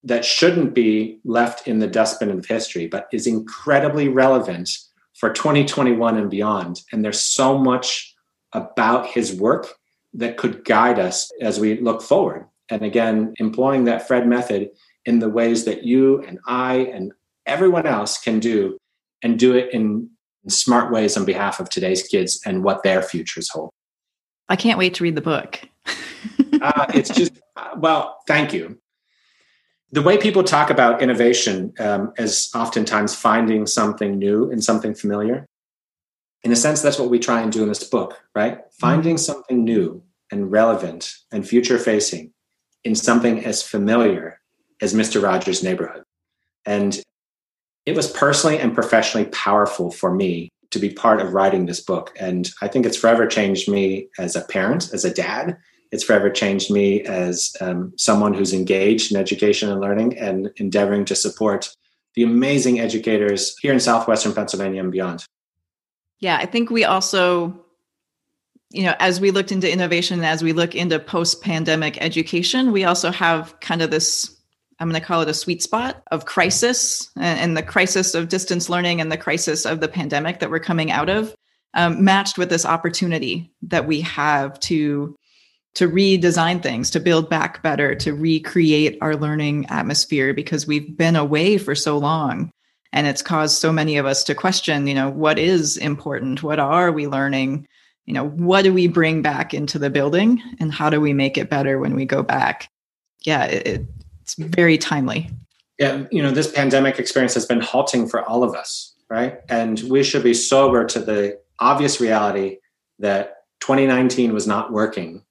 that 0.03 0.25
shouldn't 0.25 0.73
be 0.73 1.19
left 1.23 1.67
in 1.67 1.79
the 1.79 1.87
dustbin 1.87 2.31
of 2.31 2.45
history, 2.45 2.87
but 2.87 3.07
is 3.11 3.27
incredibly 3.27 4.07
relevant 4.07 4.69
for 5.17 5.31
2021 5.31 6.17
and 6.17 6.29
beyond. 6.29 6.81
And 6.91 7.03
there's 7.03 7.21
so 7.21 7.57
much 7.57 8.13
about 8.53 9.07
his 9.07 9.33
work 9.33 9.67
that 10.13 10.37
could 10.37 10.65
guide 10.65 10.99
us 10.99 11.31
as 11.41 11.59
we 11.59 11.79
look 11.79 12.01
forward. 12.01 12.45
And 12.69 12.81
again, 12.81 13.33
employing 13.39 13.85
that 13.85 14.07
Fred 14.07 14.27
method 14.27 14.69
in 15.05 15.19
the 15.19 15.29
ways 15.29 15.65
that 15.65 15.83
you 15.83 16.21
and 16.23 16.39
I 16.47 16.77
and 16.93 17.13
everyone 17.45 17.85
else 17.85 18.17
can 18.19 18.39
do, 18.39 18.77
and 19.21 19.39
do 19.39 19.55
it 19.55 19.73
in 19.73 20.09
smart 20.47 20.91
ways 20.91 21.17
on 21.17 21.25
behalf 21.25 21.59
of 21.59 21.69
today's 21.69 22.03
kids 22.03 22.39
and 22.45 22.63
what 22.63 22.83
their 22.83 23.01
futures 23.01 23.49
hold. 23.49 23.71
I 24.47 24.55
can't 24.55 24.79
wait 24.79 24.95
to 24.95 25.03
read 25.03 25.15
the 25.15 25.21
book. 25.21 25.59
uh, 26.61 26.85
it's 26.93 27.09
just, 27.09 27.33
uh, 27.55 27.71
well, 27.77 28.19
thank 28.27 28.53
you. 28.53 28.79
The 29.91 30.01
way 30.01 30.17
people 30.17 30.43
talk 30.43 30.69
about 30.69 31.01
innovation 31.01 31.73
um, 31.79 32.13
is 32.17 32.51
oftentimes 32.53 33.15
finding 33.15 33.65
something 33.65 34.17
new 34.17 34.51
and 34.51 34.63
something 34.63 34.93
familiar. 34.93 35.45
In 36.43 36.51
a 36.51 36.55
sense, 36.55 36.81
that's 36.81 36.99
what 36.99 37.09
we 37.09 37.19
try 37.19 37.41
and 37.41 37.51
do 37.51 37.63
in 37.63 37.69
this 37.69 37.83
book, 37.83 38.19
right? 38.35 38.57
Mm-hmm. 38.57 38.79
Finding 38.79 39.17
something 39.17 39.63
new 39.63 40.03
and 40.31 40.51
relevant 40.51 41.15
and 41.31 41.47
future 41.47 41.79
facing 41.79 42.33
in 42.83 42.95
something 42.95 43.43
as 43.43 43.63
familiar 43.63 44.39
as 44.81 44.93
Mr. 44.93 45.21
Rogers' 45.21 45.63
Neighborhood. 45.63 46.03
And 46.65 47.01
it 47.89 47.95
was 47.95 48.11
personally 48.11 48.59
and 48.59 48.75
professionally 48.75 49.25
powerful 49.29 49.89
for 49.89 50.13
me 50.13 50.51
to 50.69 50.77
be 50.77 50.91
part 50.91 51.19
of 51.19 51.33
writing 51.33 51.65
this 51.65 51.81
book. 51.81 52.15
And 52.19 52.47
I 52.61 52.67
think 52.67 52.85
it's 52.85 52.95
forever 52.95 53.25
changed 53.25 53.67
me 53.67 54.09
as 54.19 54.35
a 54.35 54.41
parent, 54.41 54.93
as 54.93 55.03
a 55.03 55.11
dad. 55.11 55.57
It's 55.91 56.03
forever 56.03 56.29
changed 56.29 56.69
me 56.69 57.01
as 57.01 57.51
um, 57.61 57.91
someone 57.97 58.35
who's 58.35 58.53
engaged 58.53 59.11
in 59.11 59.17
education 59.19 59.71
and 59.71 59.81
learning 59.81 60.19
and 60.19 60.51
endeavoring 60.57 61.03
to 61.05 61.15
support 61.15 61.75
the 62.13 62.21
amazing 62.21 62.79
educators 62.79 63.57
here 63.59 63.73
in 63.73 63.79
Southwestern 63.79 64.35
Pennsylvania 64.35 64.81
and 64.81 64.91
beyond. 64.91 65.25
Yeah, 66.19 66.37
I 66.37 66.45
think 66.45 66.69
we 66.69 66.85
also 66.85 67.65
you 68.71 68.83
know, 68.83 68.93
as 68.99 69.19
we 69.19 69.31
looked 69.31 69.51
into 69.51 69.71
innovation, 69.71 70.23
as 70.23 70.43
we 70.43 70.53
look 70.53 70.75
into 70.75 70.99
post 70.99 71.41
pandemic 71.41 71.99
education, 72.03 72.71
we 72.71 72.83
also 72.83 73.09
have 73.09 73.59
kind 73.61 73.81
of 73.81 73.89
this 73.89 74.38
I'm 74.79 74.89
going 74.89 74.99
to 74.99 75.05
call 75.05 75.21
it 75.21 75.29
a 75.29 75.33
sweet 75.33 75.61
spot 75.61 76.03
of 76.11 76.25
crisis 76.25 77.09
and, 77.17 77.57
the 77.57 77.63
crisis 77.63 78.15
of 78.15 78.29
distance 78.29 78.69
learning 78.69 79.01
and 79.01 79.11
the 79.11 79.17
crisis 79.17 79.65
of 79.65 79.81
the 79.81 79.87
pandemic 79.87 80.39
that 80.39 80.49
we're 80.49 80.59
coming 80.59 80.91
out 80.91 81.09
of, 81.09 81.35
um, 81.73 82.03
matched 82.03 82.37
with 82.37 82.49
this 82.49 82.65
opportunity 82.65 83.51
that 83.63 83.87
we 83.87 84.01
have 84.01 84.59
to 84.61 85.15
to 85.75 85.87
redesign 85.87 86.63
things, 86.63 86.89
to 86.89 86.99
build 86.99 87.29
back 87.29 87.61
better, 87.61 87.93
to 87.93 88.13
recreate 88.13 88.97
our 89.01 89.15
learning 89.15 89.67
atmosphere 89.67 90.33
because 90.33 90.65
we've 90.65 90.97
been 90.97 91.15
away 91.15 91.59
for 91.59 91.75
so 91.75 91.97
long. 91.97 92.49
And 92.91 93.05
it's 93.05 93.21
caused 93.21 93.57
so 93.57 93.71
many 93.71 93.97
of 93.97 94.07
us 94.07 94.23
to 94.23 94.35
question, 94.35 94.87
you 94.87 94.95
know, 94.95 95.11
what 95.11 95.37
is 95.37 95.77
important? 95.77 96.41
What 96.41 96.59
are 96.59 96.91
we 96.91 97.05
learning? 97.07 97.67
you 98.09 98.13
know 98.13 98.27
what 98.27 98.63
do 98.63 98.73
we 98.73 98.87
bring 98.87 99.21
back 99.21 99.53
into 99.53 99.77
the 99.77 99.91
building 99.91 100.41
and 100.59 100.73
how 100.73 100.89
do 100.89 100.99
we 100.99 101.13
make 101.13 101.37
it 101.37 101.47
better 101.47 101.77
when 101.77 101.95
we 101.95 102.05
go 102.05 102.23
back 102.23 102.67
yeah 103.23 103.45
it, 103.45 103.85
it's 104.37 104.49
very 104.55 104.77
timely. 104.77 105.29
Yeah 105.77 106.05
you 106.11 106.21
know 106.21 106.31
this 106.31 106.51
pandemic 106.51 106.99
experience 106.99 107.33
has 107.33 107.45
been 107.45 107.61
halting 107.61 108.07
for 108.07 108.23
all 108.23 108.43
of 108.43 108.53
us 108.55 108.95
right? 109.09 109.39
And 109.49 109.79
we 109.89 110.03
should 110.03 110.21
be 110.21 110.35
sober 110.35 110.85
to 110.85 110.99
the 110.99 111.39
obvious 111.59 111.99
reality 111.99 112.59
that 112.99 113.37
2019 113.61 114.33
was 114.33 114.45
not 114.45 114.71
working 114.71 115.23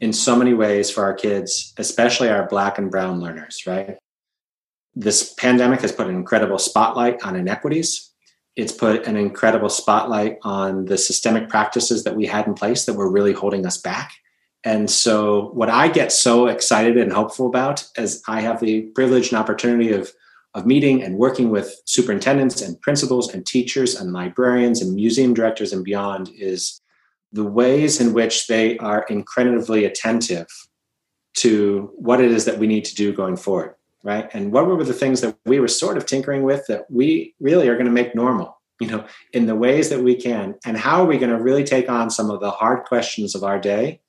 in 0.00 0.12
so 0.12 0.34
many 0.34 0.54
ways 0.54 0.90
for 0.90 1.04
our 1.04 1.14
kids 1.14 1.74
especially 1.78 2.28
our 2.28 2.48
black 2.48 2.78
and 2.78 2.90
brown 2.90 3.20
learners 3.20 3.64
right? 3.66 3.96
This 4.94 5.34
pandemic 5.34 5.80
has 5.80 5.92
put 5.92 6.06
an 6.06 6.14
incredible 6.14 6.58
spotlight 6.58 7.20
on 7.24 7.34
inequities. 7.34 8.12
It's 8.54 8.70
put 8.72 9.06
an 9.06 9.16
incredible 9.16 9.68
spotlight 9.68 10.38
on 10.42 10.84
the 10.84 10.96
systemic 10.96 11.48
practices 11.48 12.04
that 12.04 12.14
we 12.14 12.26
had 12.26 12.46
in 12.46 12.54
place 12.54 12.84
that 12.84 12.94
were 12.94 13.10
really 13.10 13.32
holding 13.32 13.66
us 13.66 13.76
back. 13.76 14.12
And 14.64 14.90
so, 14.90 15.50
what 15.52 15.68
I 15.68 15.88
get 15.88 16.10
so 16.10 16.46
excited 16.46 16.96
and 16.96 17.12
hopeful 17.12 17.46
about 17.46 17.86
as 17.96 18.22
I 18.26 18.40
have 18.40 18.60
the 18.60 18.82
privilege 18.94 19.30
and 19.30 19.38
opportunity 19.38 19.92
of, 19.92 20.12
of 20.54 20.66
meeting 20.66 21.02
and 21.02 21.18
working 21.18 21.50
with 21.50 21.82
superintendents 21.84 22.62
and 22.62 22.80
principals 22.80 23.32
and 23.32 23.46
teachers 23.46 23.94
and 23.94 24.12
librarians 24.12 24.80
and 24.80 24.94
museum 24.94 25.34
directors 25.34 25.72
and 25.72 25.84
beyond 25.84 26.30
is 26.36 26.80
the 27.32 27.44
ways 27.44 28.00
in 28.00 28.14
which 28.14 28.46
they 28.46 28.78
are 28.78 29.04
incredibly 29.10 29.84
attentive 29.84 30.46
to 31.34 31.90
what 31.96 32.20
it 32.20 32.30
is 32.30 32.44
that 32.44 32.58
we 32.58 32.66
need 32.66 32.84
to 32.84 32.94
do 32.94 33.12
going 33.12 33.36
forward 33.36 33.74
right? 34.04 34.28
And 34.34 34.52
what 34.52 34.66
were 34.66 34.84
the 34.84 34.92
things 34.92 35.22
that 35.22 35.36
we 35.46 35.58
were 35.58 35.66
sort 35.66 35.96
of 35.96 36.06
tinkering 36.06 36.44
with 36.44 36.66
that 36.68 36.88
we 36.90 37.34
really 37.40 37.68
are 37.68 37.74
going 37.74 37.86
to 37.86 37.90
make 37.90 38.14
normal, 38.14 38.60
you 38.78 38.86
know, 38.86 39.04
in 39.32 39.46
the 39.46 39.56
ways 39.56 39.88
that 39.88 40.02
we 40.02 40.14
can? 40.14 40.54
And 40.64 40.76
how 40.76 41.02
are 41.02 41.06
we 41.06 41.18
going 41.18 41.36
to 41.36 41.42
really 41.42 41.64
take 41.64 41.88
on 41.88 42.10
some 42.10 42.30
of 42.30 42.40
the 42.40 42.50
hard 42.50 42.84
questions 42.84 43.34
of 43.34 43.42
our 43.42 43.58
day 43.58 44.00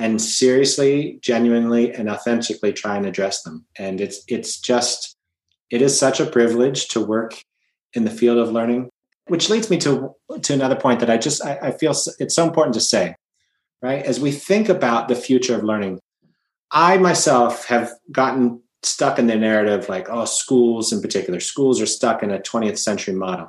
and 0.00 0.20
seriously, 0.20 1.18
genuinely, 1.20 1.92
and 1.92 2.08
authentically 2.08 2.72
try 2.72 2.96
and 2.96 3.06
address 3.06 3.42
them? 3.42 3.66
And 3.78 4.00
it's 4.00 4.22
it's 4.26 4.58
just 4.58 5.16
it 5.70 5.82
is 5.82 5.98
such 5.98 6.18
a 6.18 6.26
privilege 6.26 6.88
to 6.88 7.00
work 7.00 7.44
in 7.92 8.04
the 8.04 8.10
field 8.10 8.38
of 8.38 8.50
learning, 8.50 8.90
which 9.28 9.50
leads 9.50 9.70
me 9.70 9.78
to 9.78 10.14
to 10.42 10.54
another 10.54 10.76
point 10.76 11.00
that 11.00 11.10
I 11.10 11.18
just 11.18 11.44
I, 11.44 11.58
I 11.62 11.70
feel 11.70 11.92
it's 12.18 12.34
so 12.34 12.46
important 12.46 12.74
to 12.74 12.80
say, 12.80 13.14
right? 13.82 14.02
As 14.04 14.18
we 14.18 14.32
think 14.32 14.68
about 14.68 15.08
the 15.08 15.14
future 15.14 15.54
of 15.54 15.64
learning, 15.64 16.00
I 16.70 16.96
myself 16.96 17.66
have 17.66 17.92
gotten 18.10 18.62
stuck 18.82 19.18
in 19.18 19.26
the 19.26 19.36
narrative 19.36 19.88
like, 19.88 20.08
oh, 20.08 20.24
schools 20.24 20.92
in 20.92 21.02
particular, 21.02 21.40
schools 21.40 21.80
are 21.80 21.86
stuck 21.86 22.22
in 22.22 22.30
a 22.30 22.38
20th 22.38 22.78
century 22.78 23.14
model. 23.14 23.48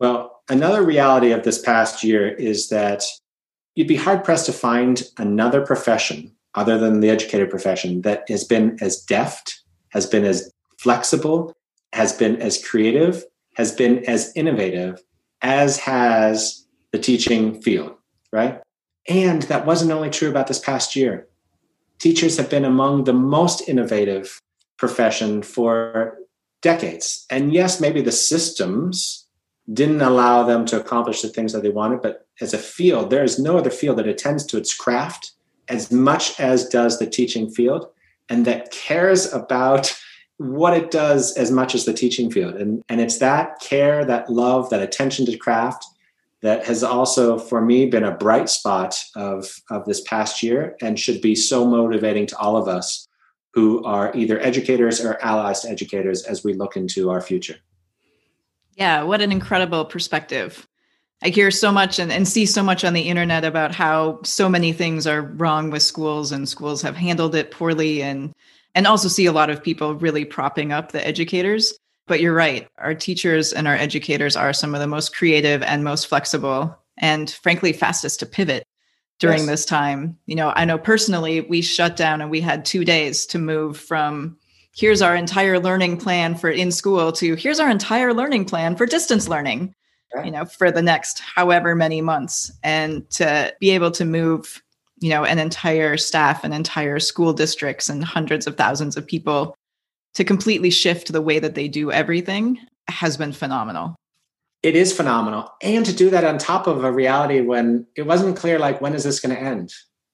Well, 0.00 0.42
another 0.48 0.82
reality 0.82 1.32
of 1.32 1.42
this 1.42 1.60
past 1.60 2.02
year 2.02 2.28
is 2.28 2.68
that 2.70 3.04
you'd 3.74 3.88
be 3.88 3.96
hard 3.96 4.24
pressed 4.24 4.46
to 4.46 4.52
find 4.52 5.02
another 5.18 5.64
profession 5.64 6.32
other 6.54 6.78
than 6.78 7.00
the 7.00 7.10
educator 7.10 7.46
profession 7.46 8.02
that 8.02 8.24
has 8.28 8.44
been 8.44 8.76
as 8.80 9.02
deft, 9.02 9.62
has 9.90 10.06
been 10.06 10.24
as 10.24 10.52
flexible, 10.78 11.54
has 11.92 12.12
been 12.12 12.36
as 12.40 12.62
creative, 12.62 13.24
has 13.56 13.72
been 13.72 14.04
as 14.08 14.32
innovative 14.34 15.02
as 15.40 15.78
has 15.78 16.66
the 16.92 16.98
teaching 16.98 17.60
field, 17.62 17.94
right? 18.32 18.60
And 19.08 19.42
that 19.42 19.66
wasn't 19.66 19.90
only 19.90 20.10
true 20.10 20.30
about 20.30 20.46
this 20.46 20.58
past 20.58 20.94
year. 20.94 21.26
Teachers 21.98 22.36
have 22.36 22.50
been 22.50 22.64
among 22.64 23.04
the 23.04 23.12
most 23.12 23.68
innovative 23.68 24.40
profession 24.76 25.42
for 25.42 26.18
decades. 26.60 27.26
And 27.30 27.52
yes, 27.52 27.80
maybe 27.80 28.00
the 28.00 28.12
systems 28.12 29.26
didn't 29.72 30.02
allow 30.02 30.42
them 30.44 30.64
to 30.66 30.80
accomplish 30.80 31.22
the 31.22 31.28
things 31.28 31.52
that 31.52 31.62
they 31.62 31.70
wanted, 31.70 32.02
but 32.02 32.21
as 32.40 32.54
a 32.54 32.58
field, 32.58 33.10
there 33.10 33.24
is 33.24 33.38
no 33.38 33.56
other 33.56 33.70
field 33.70 33.98
that 33.98 34.08
attends 34.08 34.44
to 34.46 34.56
its 34.56 34.74
craft 34.74 35.32
as 35.68 35.92
much 35.92 36.38
as 36.40 36.68
does 36.68 36.98
the 36.98 37.06
teaching 37.06 37.50
field 37.50 37.88
and 38.28 38.44
that 38.46 38.70
cares 38.70 39.32
about 39.32 39.94
what 40.38 40.76
it 40.76 40.90
does 40.90 41.36
as 41.36 41.50
much 41.50 41.74
as 41.74 41.84
the 41.84 41.92
teaching 41.92 42.30
field. 42.30 42.54
And, 42.54 42.82
and 42.88 43.00
it's 43.00 43.18
that 43.18 43.60
care, 43.60 44.04
that 44.04 44.30
love, 44.30 44.70
that 44.70 44.82
attention 44.82 45.26
to 45.26 45.36
craft 45.36 45.84
that 46.40 46.66
has 46.66 46.82
also, 46.82 47.38
for 47.38 47.60
me, 47.60 47.86
been 47.86 48.02
a 48.02 48.16
bright 48.16 48.48
spot 48.48 48.96
of, 49.14 49.54
of 49.70 49.84
this 49.84 50.00
past 50.00 50.42
year 50.42 50.76
and 50.80 50.98
should 50.98 51.20
be 51.20 51.36
so 51.36 51.64
motivating 51.64 52.26
to 52.26 52.38
all 52.38 52.56
of 52.56 52.66
us 52.66 53.06
who 53.54 53.84
are 53.84 54.14
either 54.16 54.40
educators 54.40 55.04
or 55.04 55.22
allies 55.22 55.60
to 55.60 55.68
educators 55.68 56.24
as 56.24 56.42
we 56.42 56.54
look 56.54 56.76
into 56.76 57.10
our 57.10 57.20
future. 57.20 57.56
Yeah, 58.74 59.02
what 59.02 59.20
an 59.20 59.30
incredible 59.30 59.84
perspective. 59.84 60.66
I 61.22 61.28
hear 61.28 61.50
so 61.52 61.70
much 61.70 61.98
and, 61.98 62.10
and 62.10 62.26
see 62.26 62.46
so 62.46 62.62
much 62.62 62.84
on 62.84 62.94
the 62.94 63.02
internet 63.02 63.44
about 63.44 63.74
how 63.74 64.20
so 64.24 64.48
many 64.48 64.72
things 64.72 65.06
are 65.06 65.22
wrong 65.22 65.70
with 65.70 65.82
schools 65.82 66.32
and 66.32 66.48
schools 66.48 66.82
have 66.82 66.96
handled 66.96 67.34
it 67.34 67.50
poorly 67.50 68.02
and 68.02 68.32
and 68.74 68.86
also 68.86 69.06
see 69.06 69.26
a 69.26 69.32
lot 69.32 69.50
of 69.50 69.62
people 69.62 69.94
really 69.94 70.24
propping 70.24 70.72
up 70.72 70.92
the 70.92 71.06
educators. 71.06 71.74
But 72.06 72.20
you're 72.20 72.34
right, 72.34 72.66
our 72.78 72.94
teachers 72.94 73.52
and 73.52 73.68
our 73.68 73.76
educators 73.76 74.34
are 74.34 74.52
some 74.52 74.74
of 74.74 74.80
the 74.80 74.86
most 74.86 75.14
creative 75.14 75.62
and 75.62 75.84
most 75.84 76.08
flexible 76.08 76.76
and 76.96 77.30
frankly 77.30 77.72
fastest 77.72 78.20
to 78.20 78.26
pivot 78.26 78.66
during 79.20 79.40
yes. 79.40 79.46
this 79.46 79.64
time. 79.64 80.18
You 80.26 80.34
know, 80.34 80.52
I 80.56 80.64
know 80.64 80.78
personally 80.78 81.42
we 81.42 81.62
shut 81.62 81.96
down 81.96 82.20
and 82.20 82.30
we 82.30 82.40
had 82.40 82.64
2 82.64 82.84
days 82.84 83.26
to 83.26 83.38
move 83.38 83.76
from 83.76 84.36
here's 84.74 85.02
our 85.02 85.14
entire 85.14 85.60
learning 85.60 85.98
plan 85.98 86.34
for 86.34 86.50
in 86.50 86.72
school 86.72 87.12
to 87.12 87.36
here's 87.36 87.60
our 87.60 87.70
entire 87.70 88.12
learning 88.12 88.46
plan 88.46 88.74
for 88.74 88.86
distance 88.86 89.28
learning 89.28 89.72
you 90.24 90.30
know 90.30 90.44
for 90.44 90.70
the 90.70 90.82
next 90.82 91.20
however 91.20 91.74
many 91.74 92.00
months 92.00 92.52
and 92.62 93.08
to 93.10 93.54
be 93.60 93.70
able 93.70 93.90
to 93.90 94.04
move 94.04 94.62
you 95.00 95.08
know 95.08 95.24
an 95.24 95.38
entire 95.38 95.96
staff 95.96 96.44
and 96.44 96.54
entire 96.54 96.98
school 96.98 97.32
districts 97.32 97.88
and 97.88 98.04
hundreds 98.04 98.46
of 98.46 98.56
thousands 98.56 98.96
of 98.96 99.06
people 99.06 99.54
to 100.14 100.24
completely 100.24 100.70
shift 100.70 101.12
the 101.12 101.22
way 101.22 101.38
that 101.38 101.54
they 101.54 101.68
do 101.68 101.90
everything 101.90 102.58
has 102.88 103.16
been 103.16 103.32
phenomenal. 103.32 103.94
It 104.62 104.76
is 104.76 104.92
phenomenal. 104.92 105.52
And 105.62 105.84
to 105.86 105.92
do 105.92 106.10
that 106.10 106.24
on 106.24 106.38
top 106.38 106.66
of 106.66 106.84
a 106.84 106.92
reality 106.92 107.40
when 107.40 107.86
it 107.96 108.02
wasn't 108.02 108.36
clear 108.36 108.58
like 108.58 108.80
when 108.80 108.94
is 108.94 109.04
this 109.04 109.18
going 109.18 109.34
to 109.34 109.40
end 109.40 109.72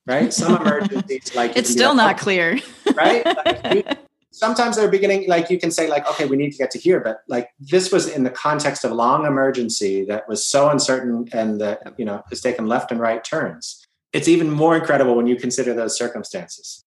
right? 0.09 0.33
Some 0.33 0.57
emergencies 0.61 1.35
like 1.37 1.57
it's 1.57 1.71
still 1.71 1.95
not 1.95 2.17
oh, 2.17 2.19
clear. 2.19 2.59
right? 2.95 3.25
Like, 3.65 3.99
sometimes 4.39 4.77
they're 4.77 4.91
beginning 4.91 5.29
like 5.29 5.51
you 5.51 5.59
can 5.59 5.71
say 5.71 5.89
like 5.89 6.09
okay 6.09 6.27
we 6.27 6.37
need 6.37 6.51
to 6.51 6.59
get 6.59 6.71
to 6.71 6.79
here 6.79 7.01
but 7.01 7.23
like 7.29 7.51
this 7.59 7.91
was 7.91 8.09
in 8.09 8.23
the 8.25 8.31
context 8.31 8.85
of 8.85 8.93
long 8.93 9.27
emergency 9.27 10.05
that 10.05 10.29
was 10.29 10.47
so 10.47 10.71
uncertain 10.71 11.29
and 11.33 11.61
that 11.61 11.95
you 11.97 12.05
know 12.05 12.23
has 12.29 12.41
taken 12.41 12.67
left 12.67 12.91
and 12.91 13.01
right 13.01 13.25
turns 13.25 13.85
it's 14.13 14.29
even 14.29 14.51
more 14.51 14.77
incredible 14.77 15.15
when 15.15 15.27
you 15.27 15.37
consider 15.37 15.75
those 15.75 15.97
circumstances 15.97 16.85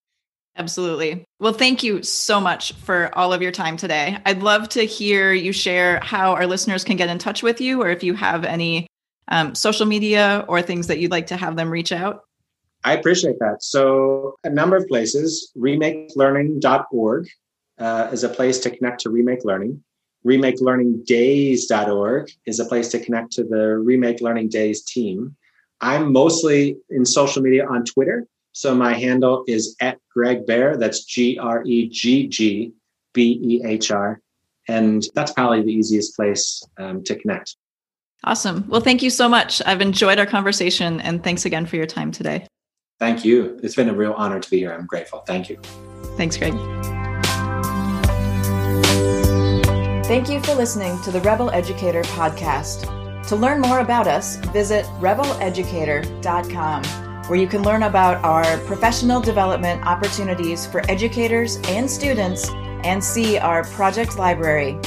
Absolutely. 0.58 1.24
Well, 1.40 1.54
thank 1.54 1.82
you 1.82 2.04
so 2.04 2.42
much 2.42 2.74
for 2.74 3.10
all 3.18 3.32
of 3.32 3.42
your 3.42 3.54
time 3.54 3.78
today. 3.78 4.18
I'd 4.26 4.44
love 4.44 4.68
to 4.70 4.84
hear 4.84 5.32
you 5.32 5.54
share 5.54 6.02
how 6.02 6.34
our 6.34 6.46
listeners 6.46 6.84
can 6.84 6.98
get 6.98 7.08
in 7.08 7.20
touch 7.20 7.42
with 7.42 7.62
you, 7.62 7.82
or 7.82 7.90
if 7.90 8.04
you 8.04 8.16
have 8.16 8.44
any 8.44 8.88
um, 9.30 9.56
social 9.56 9.86
media 9.86 10.44
or 10.50 10.62
things 10.62 10.88
that 10.88 11.00
you'd 11.00 11.12
like 11.12 11.28
to 11.28 11.38
have 11.38 11.56
them 11.56 11.70
reach 11.70 11.94
out. 11.94 12.24
I 12.84 12.94
appreciate 12.94 13.40
that. 13.40 13.64
So, 13.64 14.36
a 14.44 14.50
number 14.50 14.76
of 14.76 14.88
places, 14.88 15.52
remakelearning.org 15.58 17.30
uh, 17.82 18.10
is 18.12 18.24
a 18.24 18.30
place 18.30 18.60
to 18.60 18.70
connect 18.70 19.00
to 19.02 19.10
Remake 19.10 19.44
Learning. 19.44 19.84
RemakeLearningDays.org 20.26 22.32
is 22.46 22.60
a 22.60 22.65
place 22.65 22.89
to 22.89 23.00
connect 23.00 23.32
to 23.34 23.44
the 23.44 23.78
Remake 23.78 24.22
Learning 24.22 24.48
Days 24.48 24.84
team. 24.84 25.36
I'm 25.82 26.13
mostly 26.13 26.78
in 26.91 27.06
social 27.06 27.41
media 27.41 27.67
on 27.67 27.84
Twitter. 27.86 28.28
So, 28.54 28.76
my 28.76 28.94
handle 28.94 29.44
is 29.48 29.76
at 29.82 29.98
Gregg 30.13 30.46
Behr. 30.46 30.78
That's 30.78 31.06
G 31.06 31.39
R 31.39 31.63
E 31.65 31.89
G 31.89 32.28
G 32.28 32.72
B 33.13 33.39
E 33.44 33.63
H 33.65 33.89
R. 33.91 34.22
And 34.67 35.04
that's 35.15 35.32
probably 35.32 35.63
the 35.63 35.74
easiest 35.74 36.15
place 36.15 36.62
um, 36.78 37.04
to 37.06 37.15
connect. 37.15 37.56
Awesome. 38.24 38.65
Well, 38.67 38.82
thank 38.82 39.02
you 39.02 39.10
so 39.10 39.28
much. 39.28 39.63
I've 39.65 39.82
enjoyed 39.82 40.20
our 40.20 40.28
conversation 40.28 41.02
and 41.02 41.24
thanks 41.24 41.46
again 41.46 41.65
for 41.65 41.78
your 41.78 41.88
time 41.88 42.12
today. 42.12 42.46
Thank 43.00 43.26
you. 43.26 43.60
It's 43.63 43.74
been 43.74 43.89
a 43.89 43.96
real 43.96 44.13
honor 44.13 44.39
to 44.39 44.50
be 44.50 44.60
here. 44.60 44.72
I'm 44.72 44.86
grateful. 44.86 45.24
Thank 45.26 45.50
you. 45.50 45.58
Thanks, 46.17 46.38
Gregg. 46.38 46.54
Thank 50.12 50.28
you 50.30 50.42
for 50.42 50.54
listening 50.56 51.02
to 51.04 51.12
the 51.12 51.22
Rebel 51.22 51.50
Educator 51.52 52.02
podcast. 52.04 52.86
To 53.28 53.38
learn 53.38 53.62
more 53.62 53.80
about 53.80 54.08
us, 54.08 54.36
visit 54.48 54.86
rebeleducator.com, 55.00 56.84
where 57.30 57.40
you 57.40 57.48
can 57.48 57.64
learn 57.64 57.84
about 57.84 58.22
our 58.24 58.58
professional 58.66 59.22
development 59.22 59.86
opportunities 59.86 60.66
for 60.66 60.82
educators 60.92 61.60
and 61.68 61.90
students 61.90 62.50
and 62.84 63.02
see 63.02 63.38
our 63.38 63.64
project 63.64 64.18
library. 64.18 64.78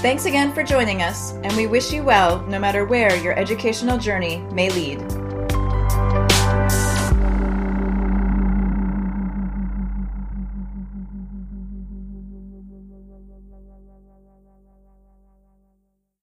Thanks 0.02 0.26
again 0.26 0.54
for 0.54 0.62
joining 0.62 1.02
us, 1.02 1.32
and 1.42 1.56
we 1.56 1.66
wish 1.66 1.92
you 1.92 2.04
well 2.04 2.46
no 2.48 2.60
matter 2.60 2.86
where 2.86 3.16
your 3.16 3.34
educational 3.40 3.98
journey 3.98 4.40
may 4.52 4.70
lead. 4.70 5.17